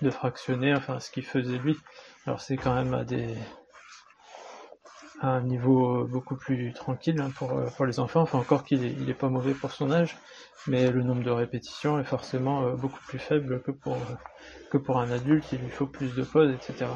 de 0.00 0.10
fractionner, 0.10 0.74
enfin 0.74 0.98
ce 0.98 1.10
qu'il 1.10 1.26
faisait 1.26 1.58
lui. 1.58 1.76
Alors 2.24 2.40
c'est 2.40 2.56
quand 2.56 2.74
même 2.74 2.94
à 2.94 3.04
des 3.04 3.36
un 5.22 5.40
niveau 5.40 6.04
beaucoup 6.04 6.34
plus 6.34 6.72
tranquille 6.72 7.20
hein, 7.20 7.30
pour, 7.36 7.52
euh, 7.52 7.66
pour 7.76 7.86
les 7.86 8.00
enfants, 8.00 8.22
enfin 8.22 8.38
encore 8.38 8.64
qu'il 8.64 8.84
est, 8.84 8.90
il 8.90 9.08
est 9.08 9.14
pas 9.14 9.28
mauvais 9.28 9.54
pour 9.54 9.70
son 9.70 9.90
âge, 9.92 10.18
mais 10.66 10.90
le 10.90 11.02
nombre 11.02 11.22
de 11.22 11.30
répétitions 11.30 12.00
est 12.00 12.04
forcément 12.04 12.64
euh, 12.64 12.74
beaucoup 12.74 13.00
plus 13.06 13.20
faible 13.20 13.62
que 13.62 13.70
pour, 13.70 13.96
que 14.70 14.78
pour 14.78 14.98
un 14.98 15.10
adulte, 15.10 15.44
il 15.52 15.60
lui 15.60 15.70
faut 15.70 15.86
plus 15.86 16.14
de 16.14 16.24
pauses, 16.24 16.52
etc. 16.52 16.86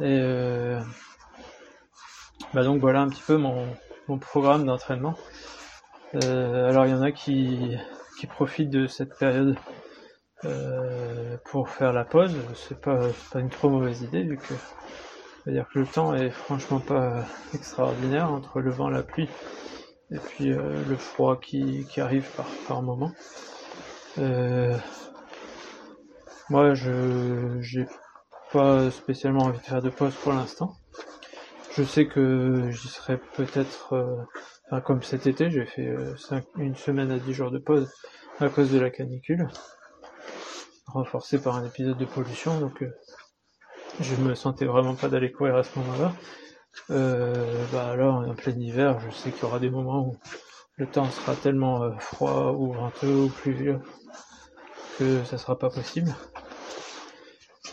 Et 0.00 0.18
euh, 0.20 0.80
bah 2.52 2.64
donc 2.64 2.80
voilà 2.80 3.00
un 3.00 3.08
petit 3.08 3.22
peu 3.22 3.36
mon, 3.36 3.66
mon 4.08 4.18
programme 4.18 4.66
d'entraînement. 4.66 5.14
Euh, 6.14 6.68
alors 6.68 6.84
il 6.84 6.90
y 6.90 6.94
en 6.94 7.02
a 7.02 7.12
qui, 7.12 7.76
qui 8.18 8.26
profitent 8.26 8.70
de 8.70 8.86
cette 8.86 9.16
période 9.18 9.56
euh, 10.44 11.36
pour 11.46 11.70
faire 11.70 11.92
la 11.92 12.04
pause, 12.04 12.36
c'est 12.54 12.80
pas, 12.80 12.98
pas 13.32 13.40
une 13.40 13.48
trop 13.48 13.70
mauvaise 13.70 14.02
idée 14.02 14.22
vu 14.22 14.36
que 14.36 14.54
c'est-à-dire 15.44 15.66
que 15.72 15.80
le 15.80 15.86
temps 15.86 16.14
est 16.14 16.30
franchement 16.30 16.80
pas 16.80 17.24
extraordinaire 17.54 18.30
entre 18.30 18.60
le 18.60 18.70
vent, 18.70 18.88
la 18.88 19.02
pluie 19.02 19.28
et 20.12 20.18
puis 20.18 20.52
euh, 20.52 20.84
le 20.88 20.96
froid 20.96 21.40
qui, 21.40 21.86
qui 21.86 22.00
arrive 22.00 22.28
par, 22.36 22.46
par 22.68 22.82
moment. 22.82 23.12
Euh, 24.18 24.76
moi, 26.50 26.74
je 26.74 27.58
j'ai 27.60 27.86
pas 28.52 28.90
spécialement 28.90 29.44
envie 29.44 29.58
de 29.58 29.64
faire 29.64 29.82
de 29.82 29.90
pause 29.90 30.14
pour 30.16 30.32
l'instant. 30.32 30.76
Je 31.74 31.82
sais 31.82 32.06
que 32.06 32.70
j'y 32.70 32.88
serai 32.88 33.16
peut-être, 33.16 33.94
euh, 33.94 34.16
enfin, 34.66 34.82
comme 34.82 35.02
cet 35.02 35.26
été, 35.26 35.50
j'ai 35.50 35.64
fait 35.64 35.88
euh, 35.88 36.14
cinq, 36.16 36.44
une 36.56 36.76
semaine 36.76 37.10
à 37.10 37.18
10 37.18 37.32
jours 37.32 37.50
de 37.50 37.58
pause 37.58 37.90
à 38.40 38.48
cause 38.48 38.70
de 38.70 38.78
la 38.78 38.90
canicule, 38.90 39.48
renforcé 40.86 41.40
par 41.40 41.56
un 41.56 41.64
épisode 41.64 41.96
de 41.96 42.04
pollution, 42.04 42.58
donc 42.60 42.84
je 43.98 44.16
me 44.16 44.34
sentais 44.34 44.64
vraiment 44.64 44.96
pas 44.96 45.08
d'aller 45.08 45.32
courir 45.32 45.56
à 45.56 45.62
ce 45.62 45.78
moment-là. 45.78 46.14
Euh, 46.90 47.66
bah 47.68 47.96
là, 47.96 48.10
en 48.10 48.34
plein 48.34 48.52
hiver, 48.52 48.98
je 49.00 49.10
sais 49.10 49.32
qu'il 49.32 49.42
y 49.42 49.44
aura 49.44 49.58
des 49.58 49.70
moments 49.70 50.06
où 50.06 50.16
le 50.76 50.86
temps 50.86 51.10
sera 51.10 51.36
tellement 51.36 51.82
euh, 51.82 51.92
froid 51.98 52.52
ou 52.52 52.72
venteux 52.72 53.14
ou 53.14 53.30
pluvieux 53.30 53.78
que 54.98 55.22
ça 55.24 55.38
sera 55.38 55.58
pas 55.58 55.70
possible. 55.70 56.14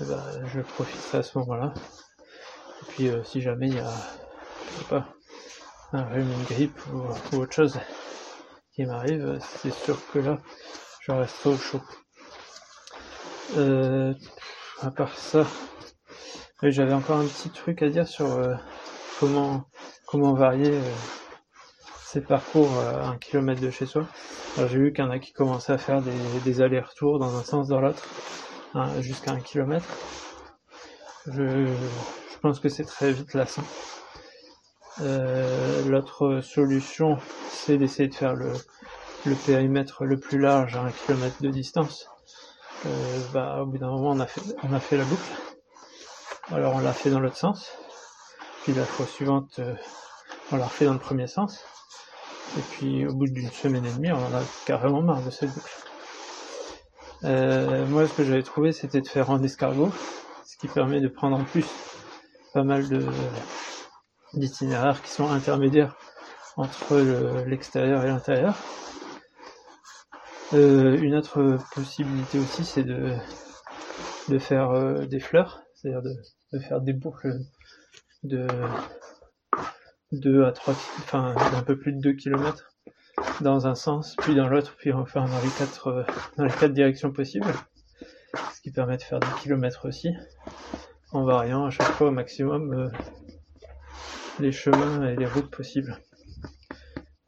Bah, 0.02 0.26
je 0.48 0.62
profiterai 0.62 1.18
à 1.18 1.24
ce 1.24 1.38
moment-là. 1.40 1.74
Et 2.82 2.86
puis, 2.88 3.08
euh, 3.10 3.24
si 3.24 3.42
jamais 3.42 3.68
il 3.68 3.76
y 3.76 3.80
a, 3.80 3.94
je 4.68 4.80
sais 4.80 4.86
pas, 4.86 5.08
un 5.92 6.04
rhume, 6.06 6.32
une 6.32 6.46
grippe 6.46 6.80
ou, 6.88 7.02
ou 7.34 7.42
autre 7.42 7.54
chose 7.54 7.80
qui 8.74 8.86
m'arrive, 8.86 9.40
c'est 9.42 9.72
sûr 9.72 10.00
que 10.14 10.20
là, 10.20 10.38
je 11.02 11.12
resterai 11.12 11.50
au 11.50 11.58
chaud. 11.58 11.82
Euh, 13.52 14.14
à 14.82 14.92
part 14.92 15.18
ça, 15.18 15.46
j'avais 16.64 16.94
encore 16.94 17.20
un 17.20 17.26
petit 17.26 17.50
truc 17.50 17.82
à 17.82 17.90
dire 17.90 18.08
sur 18.08 18.32
euh, 18.32 18.54
comment 19.20 19.66
comment 20.06 20.34
varier 20.34 20.72
euh, 20.72 20.92
ces 22.04 22.22
parcours 22.22 22.70
euh, 22.80 23.02
à 23.02 23.08
un 23.10 23.18
kilomètre 23.18 23.62
de 23.62 23.70
chez 23.70 23.86
soi. 23.86 24.08
J'ai 24.58 24.80
vu 24.80 24.92
qu'il 24.92 25.04
y 25.04 25.08
en 25.08 25.12
a 25.12 25.20
qui 25.20 25.32
commençaient 25.32 25.74
à 25.74 25.78
faire 25.78 26.02
des, 26.02 26.12
des 26.44 26.62
allers-retours 26.62 27.20
dans 27.20 27.38
un 27.38 27.44
sens 27.44 27.68
dans 27.68 27.80
l'autre, 27.80 28.04
hein, 28.74 28.90
jusqu'à 29.00 29.32
un 29.32 29.40
kilomètre. 29.40 29.88
Je, 31.28 31.68
je, 31.68 32.40
pense 32.42 32.60
que 32.60 32.68
c'est 32.68 32.84
très 32.84 33.12
vite 33.12 33.36
lassant. 33.36 33.64
Euh, 35.02 35.88
L'autre 35.88 36.42
solution, 36.42 37.18
c'est 37.50 37.78
d'essayer 37.78 38.10
de 38.10 38.16
faire 38.16 38.34
le, 38.34 38.52
le 39.26 39.36
périmètre 39.36 40.04
le 40.04 40.18
plus 40.18 40.40
large 40.40 40.76
à 40.76 40.82
un 40.82 40.92
kilomètre 40.92 41.42
de 41.42 41.50
distance. 41.50 42.10
Euh, 42.86 43.20
bah, 43.34 43.60
au 43.62 43.66
bout 43.68 43.78
d'un 43.78 43.92
moment, 43.92 44.10
on 44.10 44.20
a 44.20 44.26
fait, 44.26 44.42
on 44.64 44.74
a 44.74 44.80
fait 44.80 44.98
la 44.98 45.06
boucle. 45.06 45.30
Alors 46.52 46.76
on 46.76 46.80
l'a 46.80 46.94
fait 46.94 47.10
dans 47.10 47.20
l'autre 47.20 47.38
sens, 47.38 47.72
puis 48.64 48.74
la 48.74 48.86
fois 48.86 49.06
suivante, 49.06 49.60
euh, 49.60 49.76
on 50.52 50.58
l'a 50.58 50.66
refait 50.66 50.86
dans 50.86 50.94
le 50.94 51.00
premier 51.00 51.28
sens, 51.28 51.64
et 52.58 52.62
puis 52.62 53.06
au 53.06 53.14
bout 53.14 53.28
d'une 53.28 53.52
semaine 53.52 53.86
et 53.86 53.92
demie, 53.92 54.12
on 54.12 54.18
en 54.18 54.34
a 54.34 54.42
carrément 54.66 55.02
marre 55.02 55.22
de 55.22 55.30
cette 55.30 55.54
boucle. 55.54 55.78
Euh, 57.26 57.86
moi, 57.88 58.08
ce 58.08 58.14
que 58.14 58.24
j'avais 58.24 58.44
trouvé, 58.44 58.72
c'était 58.72 59.02
de 59.02 59.08
faire 59.08 59.30
en 59.30 59.44
escargot, 59.44 59.92
ce 60.46 60.58
qui 60.58 60.68
permet 60.68 61.02
de 61.02 61.08
prendre 61.08 61.38
en 61.38 61.44
plus 61.44 61.66
pas 62.54 62.64
mal 62.64 62.88
de 62.88 63.06
d'itinéraires 64.34 65.02
qui 65.02 65.10
sont 65.10 65.30
intermédiaires 65.30 65.96
entre 66.56 66.98
l'extérieur 67.48 68.04
et 68.04 68.08
l'intérieur. 68.08 68.56
Euh, 70.54 70.98
une 71.00 71.16
autre 71.16 71.58
possibilité 71.74 72.40
aussi, 72.40 72.64
c'est 72.66 72.84
de, 72.84 73.16
de 74.30 74.40
faire 74.40 74.72
euh, 74.72 75.06
des 75.06 75.20
fleurs, 75.20 75.62
c'est-à-dire 75.76 76.02
de, 76.02 76.12
de, 76.54 76.60
faire 76.60 76.82
des 76.82 76.94
boucles 76.94 77.40
de 78.24 78.48
2 80.12 80.46
à 80.46 80.52
3, 80.52 80.74
enfin 80.74 81.36
d'un 81.52 81.64
peu 81.64 81.78
plus 81.78 81.94
de 81.94 82.00
2 82.00 82.14
km 82.14 82.70
dans 83.42 83.68
un 83.68 83.76
sens, 83.76 84.16
puis 84.18 84.36
dans 84.36 84.48
l'autre, 84.48 84.76
puis 84.78 84.92
enfin 84.92 85.26
dans 85.26 85.42
les 85.42 85.50
quatre, 85.50 85.88
euh, 85.88 86.04
dans 86.38 86.46
les 86.46 86.52
quatre 86.52 86.74
directions 86.74 87.12
possibles, 87.12 87.54
ce 88.54 88.62
qui 88.62 88.72
permet 88.72 88.98
de 88.98 89.02
faire 89.02 89.20
des 89.20 89.28
kilomètres 89.42 89.88
aussi, 89.88 90.10
en 91.12 91.24
variant 91.24 91.66
à 91.66 91.70
chaque 91.70 91.92
fois 91.92 92.08
au 92.08 92.12
maximum 92.12 92.74
euh, 92.74 92.90
les 94.40 94.52
chemins 94.52 95.08
et 95.08 95.16
les 95.16 95.26
routes 95.26 95.52
possibles. 95.52 95.98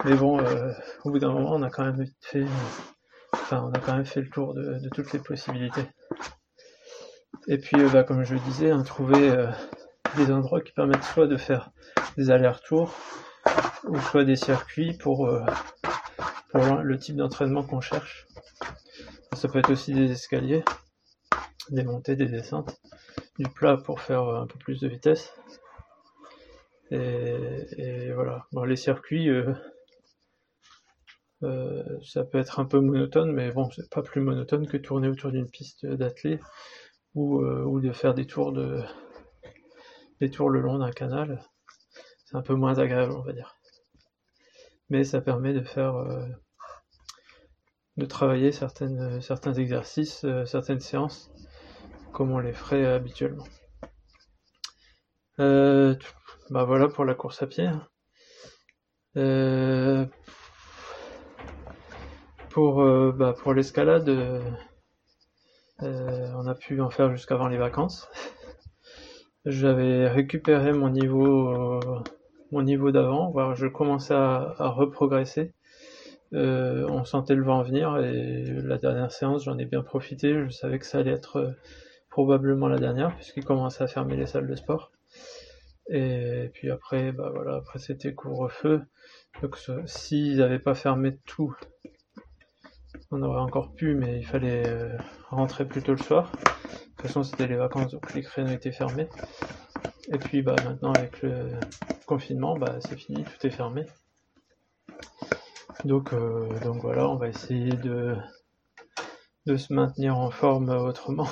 Mais 0.05 0.15
bon, 0.15 0.39
euh, 0.39 0.71
au 1.03 1.11
bout 1.11 1.19
d'un 1.19 1.31
moment, 1.31 1.53
on 1.53 1.61
a 1.61 1.69
quand 1.69 1.85
même 1.85 2.05
fait, 2.21 2.45
enfin, 3.33 3.63
on 3.63 3.71
a 3.71 3.79
quand 3.79 3.95
même 3.95 4.05
fait 4.05 4.21
le 4.21 4.29
tour 4.29 4.53
de, 4.53 4.79
de 4.79 4.89
toutes 4.89 5.13
les 5.13 5.19
possibilités. 5.19 5.83
Et 7.47 7.57
puis, 7.57 7.77
bah, 7.91 8.03
comme 8.03 8.23
je 8.23 8.35
le 8.35 8.39
disais, 8.41 8.71
hein, 8.71 8.83
trouver 8.83 9.47
des 10.17 10.31
endroits 10.31 10.61
qui 10.61 10.73
permettent 10.73 11.03
soit 11.03 11.27
de 11.27 11.37
faire 11.37 11.71
des 12.17 12.31
allers-retours, 12.31 12.93
ou 13.85 13.99
soit 13.99 14.23
des 14.23 14.35
circuits 14.35 14.97
pour, 14.97 15.27
euh, 15.27 15.43
pour 16.49 16.61
le 16.61 16.97
type 16.97 17.15
d'entraînement 17.15 17.63
qu'on 17.63 17.81
cherche. 17.81 18.27
Ça 19.33 19.47
peut 19.47 19.59
être 19.59 19.71
aussi 19.71 19.93
des 19.93 20.11
escaliers, 20.11 20.63
des 21.69 21.83
montées, 21.83 22.15
des 22.15 22.27
descentes, 22.27 22.79
du 23.39 23.49
plat 23.49 23.77
pour 23.77 24.01
faire 24.01 24.23
un 24.23 24.47
peu 24.47 24.59
plus 24.59 24.79
de 24.79 24.87
vitesse. 24.87 25.33
Et, 26.91 28.11
voilà. 28.13 28.45
Bon, 28.51 28.63
les 28.65 28.75
circuits, 28.75 29.29
euh, 29.29 29.53
euh, 31.43 31.83
ça 32.03 32.25
peut 32.25 32.37
être 32.37 32.59
un 32.59 32.65
peu 32.65 32.81
monotone, 32.81 33.31
mais 33.31 33.51
bon, 33.51 33.69
c'est 33.71 33.89
pas 33.89 34.01
plus 34.01 34.21
monotone 34.21 34.67
que 34.67 34.77
tourner 34.77 35.07
autour 35.07 35.31
d'une 35.31 35.49
piste 35.49 35.85
d'athlée 35.85 36.39
ou, 37.15 37.39
ou 37.43 37.79
de 37.81 37.91
faire 37.91 38.13
des 38.13 38.25
tours 38.25 38.51
de 38.51 38.81
des 40.19 40.29
tours 40.29 40.49
le 40.49 40.61
long 40.61 40.79
d'un 40.79 40.91
canal. 40.91 41.43
C'est 42.25 42.37
un 42.37 42.41
peu 42.41 42.55
moins 42.55 42.77
agréable, 42.79 43.13
on 43.13 43.21
va 43.21 43.33
dire 43.33 43.55
mais 44.91 45.05
ça 45.05 45.21
permet 45.21 45.53
de 45.53 45.63
faire 45.63 45.95
euh, 45.95 46.27
de 47.95 48.05
travailler 48.05 48.51
certaines, 48.51 49.21
certains 49.21 49.53
exercices, 49.53 50.25
euh, 50.25 50.45
certaines 50.45 50.81
séances, 50.81 51.31
comme 52.11 52.31
on 52.31 52.39
les 52.39 52.51
ferait 52.51 52.85
habituellement. 52.85 53.47
Euh, 55.39 55.95
bah 56.49 56.65
voilà 56.65 56.89
pour 56.89 57.05
la 57.05 57.15
course 57.15 57.41
à 57.41 57.47
pied. 57.47 57.69
pour 62.49 62.83
bah 63.13 63.33
pour 63.41 63.53
l'escalade, 63.53 64.09
on 65.81 66.47
a 66.47 66.55
pu 66.55 66.81
en 66.81 66.89
faire 66.89 67.11
jusqu'avant 67.11 67.47
les 67.47 67.57
vacances. 67.57 68.09
J'avais 69.45 70.07
récupéré 70.07 70.71
mon 70.71 70.89
niveau 70.89 71.79
mon 72.51 72.61
niveau 72.61 72.91
d'avant, 72.91 73.31
voire 73.31 73.55
je 73.55 73.67
commençais 73.67 74.13
à, 74.13 74.53
reprogresser. 74.59 75.53
Euh, 76.33 76.87
on 76.89 77.03
sentait 77.03 77.35
le 77.35 77.43
vent 77.43 77.61
venir 77.61 77.97
et 77.97 78.43
la 78.63 78.77
dernière 78.77 79.11
séance, 79.11 79.43
j'en 79.43 79.57
ai 79.57 79.65
bien 79.65 79.81
profité. 79.81 80.33
Je 80.33 80.49
savais 80.49 80.79
que 80.79 80.85
ça 80.85 80.99
allait 80.99 81.11
être 81.11 81.37
euh, 81.37 81.51
probablement 82.09 82.67
la 82.67 82.77
dernière 82.77 83.15
puisqu'ils 83.15 83.43
commençaient 83.43 83.83
à 83.83 83.87
fermer 83.87 84.15
les 84.15 84.25
salles 84.25 84.47
de 84.47 84.55
sport. 84.55 84.91
Et 85.89 86.49
puis 86.53 86.69
après, 86.69 87.11
bah 87.11 87.31
voilà, 87.33 87.55
après 87.55 87.79
c'était 87.79 88.13
couvre-feu. 88.13 88.81
Donc 89.41 89.57
s'ils 89.85 90.37
n'avaient 90.37 90.59
pas 90.59 90.75
fermé 90.75 91.17
tout, 91.25 91.55
on 93.11 93.21
aurait 93.23 93.41
encore 93.41 93.73
pu, 93.73 93.93
mais 93.93 94.17
il 94.17 94.25
fallait 94.25 94.67
euh, 94.67 94.97
rentrer 95.29 95.65
plus 95.65 95.81
tôt 95.81 95.91
le 95.91 95.97
soir. 95.97 96.31
De 96.31 96.79
toute 96.95 97.01
façon, 97.07 97.23
c'était 97.23 97.47
les 97.47 97.57
vacances, 97.57 97.91
donc 97.91 98.13
les 98.13 98.21
créneaux 98.21 98.51
étaient 98.51 98.71
fermés. 98.71 99.09
Et 100.13 100.17
puis 100.17 100.41
bah 100.41 100.55
maintenant 100.65 100.93
avec 100.93 101.21
le 101.21 101.51
confinement, 102.05 102.57
bah 102.57 102.77
c'est 102.79 102.97
fini, 102.97 103.23
tout 103.23 103.47
est 103.47 103.51
fermé. 103.51 103.85
Donc, 105.85 106.13
euh, 106.13 106.47
donc 106.59 106.81
voilà, 106.81 107.07
on 107.09 107.15
va 107.15 107.27
essayer 107.27 107.71
de, 107.71 108.15
de 109.45 109.57
se 109.57 109.73
maintenir 109.73 110.17
en 110.17 110.31
forme 110.31 110.69
autrement. 110.69 111.27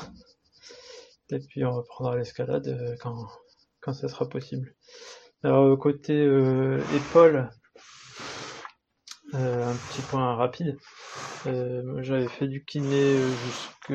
Et 1.31 1.39
puis 1.39 1.63
on 1.63 1.71
reprendra 1.71 2.17
l'escalade 2.17 2.67
euh, 2.67 2.95
quand, 2.99 3.27
quand 3.81 3.93
ça 3.93 4.07
sera 4.07 4.27
possible. 4.27 4.75
Alors 5.43 5.77
côté 5.77 6.13
euh, 6.13 6.81
épaule, 6.95 7.49
un 9.33 9.75
petit 9.75 10.01
point 10.01 10.35
rapide. 10.35 10.77
J'avais 11.45 12.27
fait 12.27 12.47
du 12.47 12.63
kiné 12.65 13.17
jusque 13.45 13.93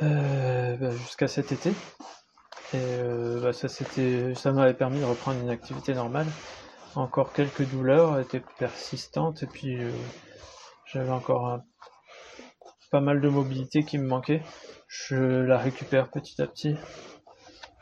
bah, 0.00 0.90
jusqu'à 0.90 1.28
cet 1.28 1.52
été. 1.52 1.72
Et 2.72 2.76
euh, 2.76 3.40
bah, 3.40 3.52
ça 3.52 3.68
c'était, 3.68 4.34
ça 4.36 4.52
m'avait 4.52 4.74
permis 4.74 5.00
de 5.00 5.04
reprendre 5.04 5.40
une 5.40 5.50
activité 5.50 5.92
normale. 5.92 6.26
Encore 6.94 7.32
quelques 7.32 7.68
douleurs 7.68 8.20
étaient 8.20 8.42
persistantes 8.58 9.42
et 9.42 9.46
puis 9.46 9.82
euh, 9.82 9.90
j'avais 10.86 11.10
encore 11.10 11.60
pas 12.92 13.00
mal 13.00 13.20
de 13.20 13.28
mobilité 13.28 13.82
qui 13.82 13.98
me 13.98 14.06
manquait. 14.06 14.42
Je 14.86 15.16
la 15.16 15.58
récupère 15.58 16.10
petit 16.10 16.40
à 16.40 16.46
petit. 16.46 16.76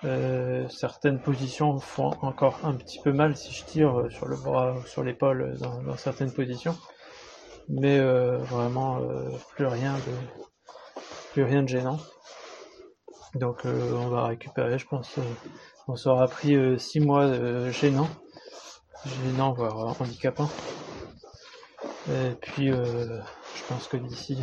Euh, 0.04 0.66
certaines 0.68 1.20
positions 1.20 1.78
font 1.80 2.12
encore 2.22 2.60
un 2.64 2.74
petit 2.74 3.00
peu 3.02 3.12
mal 3.12 3.36
si 3.36 3.52
je 3.52 3.64
tire 3.64 4.06
sur 4.10 4.26
le 4.26 4.36
bras 4.36 4.72
ou 4.72 4.86
sur 4.86 5.02
l'épaule 5.02 5.58
dans, 5.58 5.82
dans, 5.82 5.96
certaines 5.96 6.32
positions, 6.32 6.76
mais 7.68 8.00
vraiment 8.00 9.00
plus 9.54 9.66
rien 9.66 9.94
de 9.94 10.12
plus 11.33 11.44
rien 11.44 11.62
de 11.62 11.68
gênant. 11.68 11.98
Donc 13.35 13.66
euh, 13.66 13.92
on 13.92 14.09
va 14.09 14.26
récupérer, 14.26 14.78
je 14.78 14.87
pense, 14.87 15.18
euh, 15.18 15.22
on 15.87 15.96
s'aura 15.96 16.26
pris 16.26 16.57
6 16.78 16.98
euh, 17.00 17.04
mois 17.04 17.70
gênants, 17.70 18.09
gênants 19.04 19.52
voire 19.52 20.00
handicapants. 20.00 20.50
Et 22.09 22.35
puis 22.40 22.68
je 22.68 23.64
pense 23.68 23.87
que 23.87 23.98
d'ici 23.98 24.38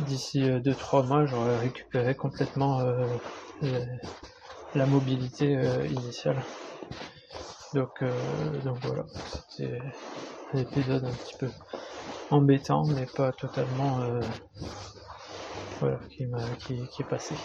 d'ici 0.00 0.42
2-3 0.42 1.06
mois 1.06 1.24
j'aurai 1.24 1.56
récupéré 1.56 2.14
complètement 2.14 2.82
la 4.74 4.86
mobilité 4.86 5.58
initiale. 5.88 6.42
Donc, 7.72 8.04
donc 8.64 8.78
voilà, 8.82 9.04
c'était 9.48 9.78
un 10.52 10.58
épisode 10.58 11.04
un 11.04 11.12
petit 11.12 11.34
peu 11.38 11.48
embêtant, 12.30 12.86
mais 12.86 13.06
pas 13.14 13.32
totalement 13.32 14.00
voilà, 15.80 15.98
qui, 16.10 16.26
m'a, 16.26 16.54
qui, 16.56 16.88
qui 16.88 17.02
est 17.02 17.08
passé. 17.08 17.36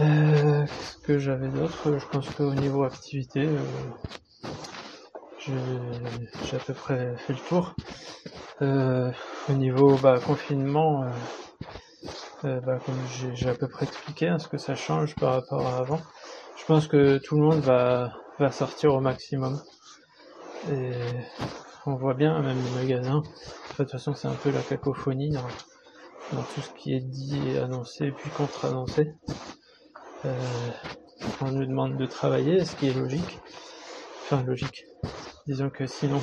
Euh, 0.00 0.66
qu'est-ce 0.66 0.96
que 1.06 1.18
j'avais 1.18 1.48
d'autre? 1.48 1.96
Je 1.98 2.06
pense 2.08 2.28
qu'au 2.30 2.52
niveau 2.54 2.82
activité, 2.84 3.46
euh, 3.46 3.62
j'ai, 5.38 6.56
à 6.56 6.58
peu 6.58 6.74
près 6.74 7.16
fait 7.16 7.32
le 7.32 7.38
tour. 7.38 7.74
Euh, 8.62 9.10
au 9.48 9.52
niveau 9.52 9.96
bah, 10.02 10.20
confinement, 10.24 11.04
bah, 12.42 12.78
comme 12.84 13.02
j'ai, 13.06 13.48
à 13.48 13.54
peu 13.54 13.68
près 13.68 13.86
expliqué 13.86 14.28
hein, 14.28 14.38
ce 14.38 14.48
que 14.48 14.58
ça 14.58 14.74
change 14.74 15.14
par 15.16 15.32
rapport 15.32 15.66
à 15.66 15.78
avant, 15.78 16.02
je 16.56 16.64
pense 16.66 16.86
que 16.86 17.18
tout 17.18 17.36
le 17.36 17.42
monde 17.42 17.60
va, 17.60 18.12
va 18.38 18.50
sortir 18.50 18.92
au 18.92 19.00
maximum. 19.00 19.62
Et 20.68 20.92
on 21.86 21.94
voit 21.94 22.14
bien, 22.14 22.40
même 22.40 22.62
les 22.62 22.70
magasins, 22.70 23.22
de 23.22 23.76
toute 23.76 23.90
façon 23.90 24.14
c'est 24.14 24.28
un 24.28 24.34
peu 24.34 24.50
la 24.50 24.62
cacophonie 24.62 25.30
dans, 25.30 26.42
tout 26.42 26.60
ce 26.60 26.70
qui 26.70 26.94
est 26.94 27.00
dit 27.00 27.40
et 27.48 27.58
annoncé 27.58 28.10
puis 28.10 28.30
contre-annoncé. 28.30 29.14
Euh, 30.24 30.70
on 31.40 31.52
nous 31.52 31.64
demande 31.64 31.96
de 31.96 32.06
travailler, 32.06 32.64
ce 32.64 32.74
qui 32.74 32.88
est 32.88 32.94
logique. 32.94 33.38
Enfin, 34.22 34.42
logique. 34.42 34.86
Disons 35.46 35.70
que 35.70 35.86
sinon, 35.86 36.20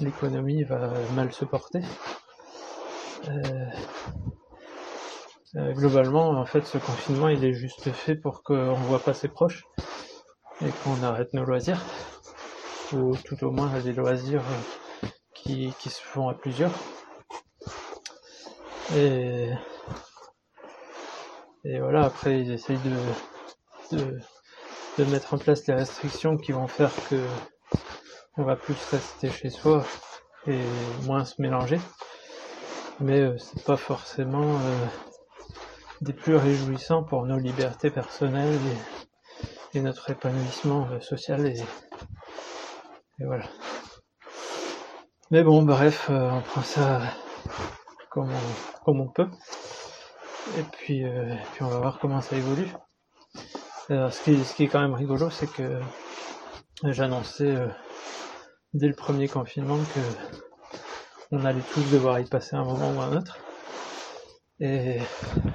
l'économie 0.00 0.62
va 0.62 0.92
mal 1.14 1.32
se 1.32 1.44
porter. 1.44 1.80
Euh, 3.28 3.66
euh, 5.56 5.72
globalement, 5.72 6.30
en 6.30 6.46
fait, 6.46 6.64
ce 6.66 6.78
confinement, 6.78 7.28
il 7.28 7.44
est 7.44 7.54
juste 7.54 7.90
fait 7.90 8.14
pour 8.14 8.42
qu'on 8.42 8.74
voit 8.74 9.00
pas 9.00 9.14
ses 9.14 9.28
proches 9.28 9.64
et 10.60 10.70
qu'on 10.84 11.02
arrête 11.02 11.32
nos 11.34 11.44
loisirs, 11.44 11.82
ou 12.92 13.16
tout 13.16 13.42
au 13.44 13.50
moins 13.50 13.78
des 13.80 13.92
loisirs 13.92 14.44
qui, 15.34 15.72
qui 15.78 15.90
se 15.90 16.02
font 16.02 16.28
à 16.28 16.34
plusieurs. 16.34 16.72
Et 18.94 19.50
Et 21.64 21.80
voilà, 21.80 22.04
après 22.04 22.40
ils 22.40 22.52
essayent 22.52 22.78
de, 22.78 22.96
de, 23.96 24.20
de 24.98 25.04
mettre 25.10 25.34
en 25.34 25.38
place 25.38 25.66
les 25.66 25.74
restrictions 25.74 26.36
qui 26.36 26.52
vont 26.52 26.68
faire 26.68 26.94
que 27.08 27.26
on 28.36 28.44
va 28.44 28.54
plus 28.54 28.80
rester 28.84 29.30
chez 29.30 29.50
soi 29.50 29.82
et 30.46 30.62
moins 31.06 31.24
se 31.24 31.42
mélanger. 31.42 31.80
Mais 33.00 33.20
euh, 33.20 33.36
c'est 33.38 33.64
pas 33.64 33.76
forcément 33.76 34.60
euh, 34.60 34.86
des 36.02 36.12
plus 36.12 36.36
réjouissants 36.36 37.02
pour 37.02 37.26
nos 37.26 37.38
libertés 37.38 37.90
personnelles 37.90 38.60
et, 39.74 39.78
et 39.78 39.80
notre 39.82 40.10
épanouissement 40.10 40.88
euh, 40.92 41.00
social 41.00 41.46
et, 41.46 41.60
et, 43.20 43.24
voilà. 43.24 43.44
Mais 45.30 45.42
bon, 45.42 45.62
bref, 45.62 46.06
on 46.10 46.40
prend 46.40 46.62
ça 46.62 47.00
comme 48.10 48.30
on, 48.30 48.84
comme 48.84 49.00
on 49.00 49.08
peut. 49.08 49.28
Et 50.58 50.62
puis, 50.62 51.04
puis 51.52 51.62
on 51.62 51.68
va 51.68 51.78
voir 51.78 51.98
comment 51.98 52.20
ça 52.20 52.36
évolue. 52.36 52.68
Ce, 53.88 54.22
qui, 54.22 54.44
ce 54.44 54.54
qui 54.54 54.64
est 54.64 54.68
quand 54.68 54.80
même 54.80 54.94
rigolo, 54.94 55.30
c'est 55.30 55.50
que 55.50 55.80
j'annonçais 56.84 57.56
dès 58.74 58.88
le 58.88 58.94
premier 58.94 59.28
confinement 59.28 59.78
que 59.78 60.00
on 61.32 61.44
allait 61.44 61.62
tous 61.72 61.90
devoir 61.90 62.20
y 62.20 62.24
passer 62.24 62.56
un 62.56 62.64
moment 62.64 62.92
ou 62.92 63.00
un 63.00 63.16
autre. 63.16 63.38
Et, 64.60 65.00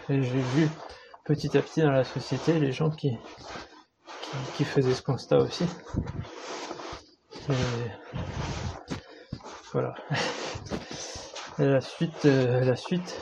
j'ai 0.09 0.21
vu 0.21 0.69
petit 1.25 1.57
à 1.57 1.61
petit 1.61 1.81
dans 1.81 1.91
la 1.91 2.03
société 2.03 2.59
les 2.59 2.71
gens 2.71 2.89
qui, 2.89 3.17
qui, 4.55 4.63
faisaient 4.65 4.93
ce 4.93 5.01
constat 5.01 5.39
aussi. 5.39 5.65
Et 7.49 7.53
voilà. 9.71 9.93
La 11.57 11.81
suite, 11.81 12.25
euh, 12.25 12.63
la 12.63 12.75
suite, 12.75 13.19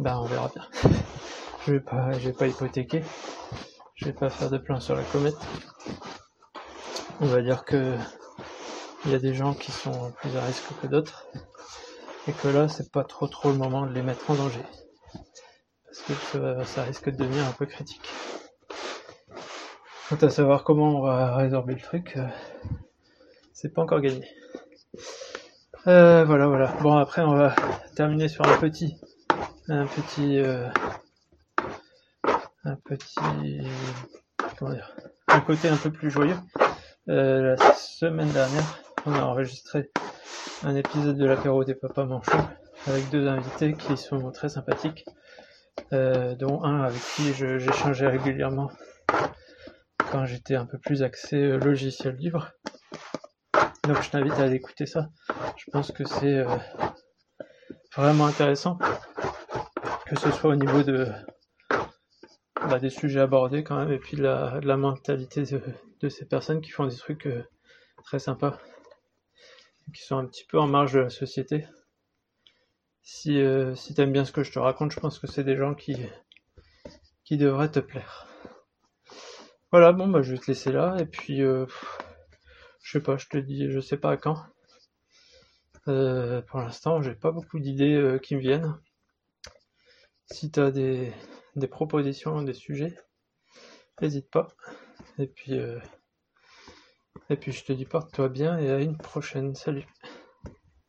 ben 0.00 0.16
on 0.18 0.26
verra 0.26 0.48
bien. 0.48 0.66
Je 1.66 1.72
vais 1.72 1.80
pas, 1.80 2.18
je 2.18 2.28
vais 2.28 2.32
pas 2.32 2.46
hypothéquer. 2.46 3.04
Je 3.94 4.06
vais 4.06 4.12
pas 4.12 4.30
faire 4.30 4.50
de 4.50 4.58
plan 4.58 4.80
sur 4.80 4.96
la 4.96 5.04
comète. 5.04 5.36
On 7.20 7.26
va 7.26 7.42
dire 7.42 7.64
que 7.64 7.96
il 9.04 9.12
y 9.12 9.14
a 9.14 9.18
des 9.18 9.34
gens 9.34 9.54
qui 9.54 9.70
sont 9.70 10.12
plus 10.12 10.36
à 10.36 10.44
risque 10.44 10.74
que 10.80 10.86
d'autres 10.86 11.26
et 12.26 12.34
que 12.34 12.48
là 12.48 12.68
c'est 12.68 12.90
pas 12.90 13.04
trop 13.04 13.28
trop 13.28 13.50
le 13.50 13.58
moment 13.58 13.86
de 13.86 13.92
les 13.92 14.02
mettre 14.02 14.30
en 14.30 14.34
danger 14.34 14.64
parce 16.04 16.20
que 16.20 16.64
ça, 16.64 16.82
risque 16.82 17.10
de 17.10 17.16
devenir 17.16 17.46
un 17.46 17.52
peu 17.52 17.66
critique. 17.66 18.14
Quant 20.08 20.16
à 20.16 20.30
savoir 20.30 20.62
comment 20.62 21.00
on 21.00 21.02
va 21.02 21.34
résorber 21.34 21.74
le 21.74 21.80
truc, 21.80 22.14
euh, 22.16 22.26
c'est 23.52 23.74
pas 23.74 23.82
encore 23.82 24.00
gagné. 24.00 24.24
Euh, 25.88 26.24
voilà, 26.24 26.46
voilà. 26.46 26.72
Bon, 26.80 26.96
après, 26.96 27.22
on 27.22 27.34
va 27.34 27.54
terminer 27.96 28.28
sur 28.28 28.46
un 28.46 28.56
petit, 28.58 28.96
un 29.68 29.86
petit, 29.86 30.38
euh, 30.38 30.68
un 32.64 32.76
petit, 32.84 33.60
comment 34.56 34.72
dire, 34.72 34.94
un 35.26 35.40
côté 35.40 35.68
un 35.68 35.76
peu 35.76 35.90
plus 35.90 36.10
joyeux. 36.10 36.38
la 37.06 37.56
semaine 37.74 38.30
dernière, 38.30 38.82
on 39.06 39.12
a 39.12 39.22
enregistré 39.22 39.90
un 40.62 40.74
épisode 40.76 41.18
de 41.18 41.26
l'apéro 41.26 41.64
des 41.64 41.74
papas 41.74 42.04
manchots 42.04 42.38
avec 42.86 43.10
deux 43.10 43.26
invités 43.26 43.74
qui 43.74 43.96
sont 43.96 44.30
très 44.30 44.48
sympathiques, 44.48 45.04
euh, 45.92 46.34
dont 46.36 46.62
un 46.62 46.82
avec 46.82 47.00
qui 47.16 47.32
j'échangeais 47.34 48.08
régulièrement 48.08 48.70
quand 50.10 50.26
j'étais 50.26 50.54
un 50.54 50.66
peu 50.66 50.78
plus 50.78 51.02
axé 51.02 51.36
euh, 51.36 51.58
logiciel 51.58 52.16
libre. 52.16 52.52
Donc 53.84 54.02
je 54.02 54.10
t'invite 54.10 54.34
à 54.34 54.46
écouter 54.46 54.86
ça. 54.86 55.10
Je 55.56 55.70
pense 55.70 55.92
que 55.92 56.04
c'est 56.04 56.38
euh, 56.38 56.56
vraiment 57.96 58.26
intéressant, 58.26 58.78
que 60.06 60.18
ce 60.18 60.30
soit 60.30 60.50
au 60.50 60.56
niveau 60.56 60.82
de 60.82 61.08
bah, 62.68 62.78
des 62.78 62.90
sujets 62.90 63.20
abordés 63.20 63.62
quand 63.62 63.76
même, 63.76 63.92
et 63.92 63.98
puis 63.98 64.16
de 64.16 64.22
la, 64.22 64.76
mentalité 64.76 65.44
de, 66.00 66.08
ces 66.08 66.26
personnes 66.26 66.60
qui 66.60 66.70
font 66.70 66.86
des 66.86 66.96
trucs 66.96 67.28
très 68.04 68.18
sympas 68.18 68.58
qui 69.92 70.02
sont 70.02 70.18
un 70.18 70.26
petit 70.26 70.44
peu 70.44 70.58
en 70.58 70.66
marge 70.66 70.94
de 70.94 71.00
la 71.00 71.10
société. 71.10 71.66
Si, 73.02 73.40
euh, 73.40 73.74
si 73.74 73.94
t'aimes 73.94 74.12
bien 74.12 74.24
ce 74.24 74.32
que 74.32 74.42
je 74.42 74.52
te 74.52 74.58
raconte, 74.58 74.92
je 74.92 75.00
pense 75.00 75.18
que 75.18 75.26
c'est 75.26 75.44
des 75.44 75.56
gens 75.56 75.74
qui 75.74 75.96
devraient 77.30 77.70
te 77.70 77.80
plaire. 77.80 78.26
Voilà, 79.70 79.92
bon, 79.92 80.08
bah, 80.08 80.22
je 80.22 80.32
vais 80.32 80.38
te 80.38 80.46
laisser 80.48 80.72
là, 80.72 80.96
et 80.98 81.06
puis, 81.06 81.40
euh, 81.42 81.66
je 82.82 82.92
sais 82.92 83.02
pas, 83.02 83.16
je 83.16 83.26
te 83.28 83.36
dis, 83.36 83.70
je 83.70 83.80
sais 83.80 83.96
pas 83.96 84.12
à 84.12 84.16
quand. 84.16 84.42
Euh, 85.88 86.42
pour 86.42 86.60
l'instant, 86.60 87.02
j'ai 87.02 87.14
pas 87.14 87.32
beaucoup 87.32 87.58
d'idées 87.58 87.94
euh, 87.94 88.18
qui 88.18 88.36
me 88.36 88.40
viennent. 88.40 88.78
Si 90.30 90.50
t'as 90.52 90.70
des, 90.70 91.12
des 91.56 91.66
propositions, 91.66 92.42
des 92.42 92.54
sujets, 92.54 92.96
n'hésite 94.00 94.30
pas. 94.30 94.48
Et 95.18 95.26
puis, 95.26 95.60
et 97.30 97.36
puis 97.36 97.52
je 97.52 97.64
te 97.64 97.72
dis 97.72 97.84
porte-toi 97.84 98.28
bien 98.28 98.58
et 98.58 98.68
à 98.68 98.80
une 98.80 98.96
prochaine. 98.98 99.54
Salut. 99.54 99.86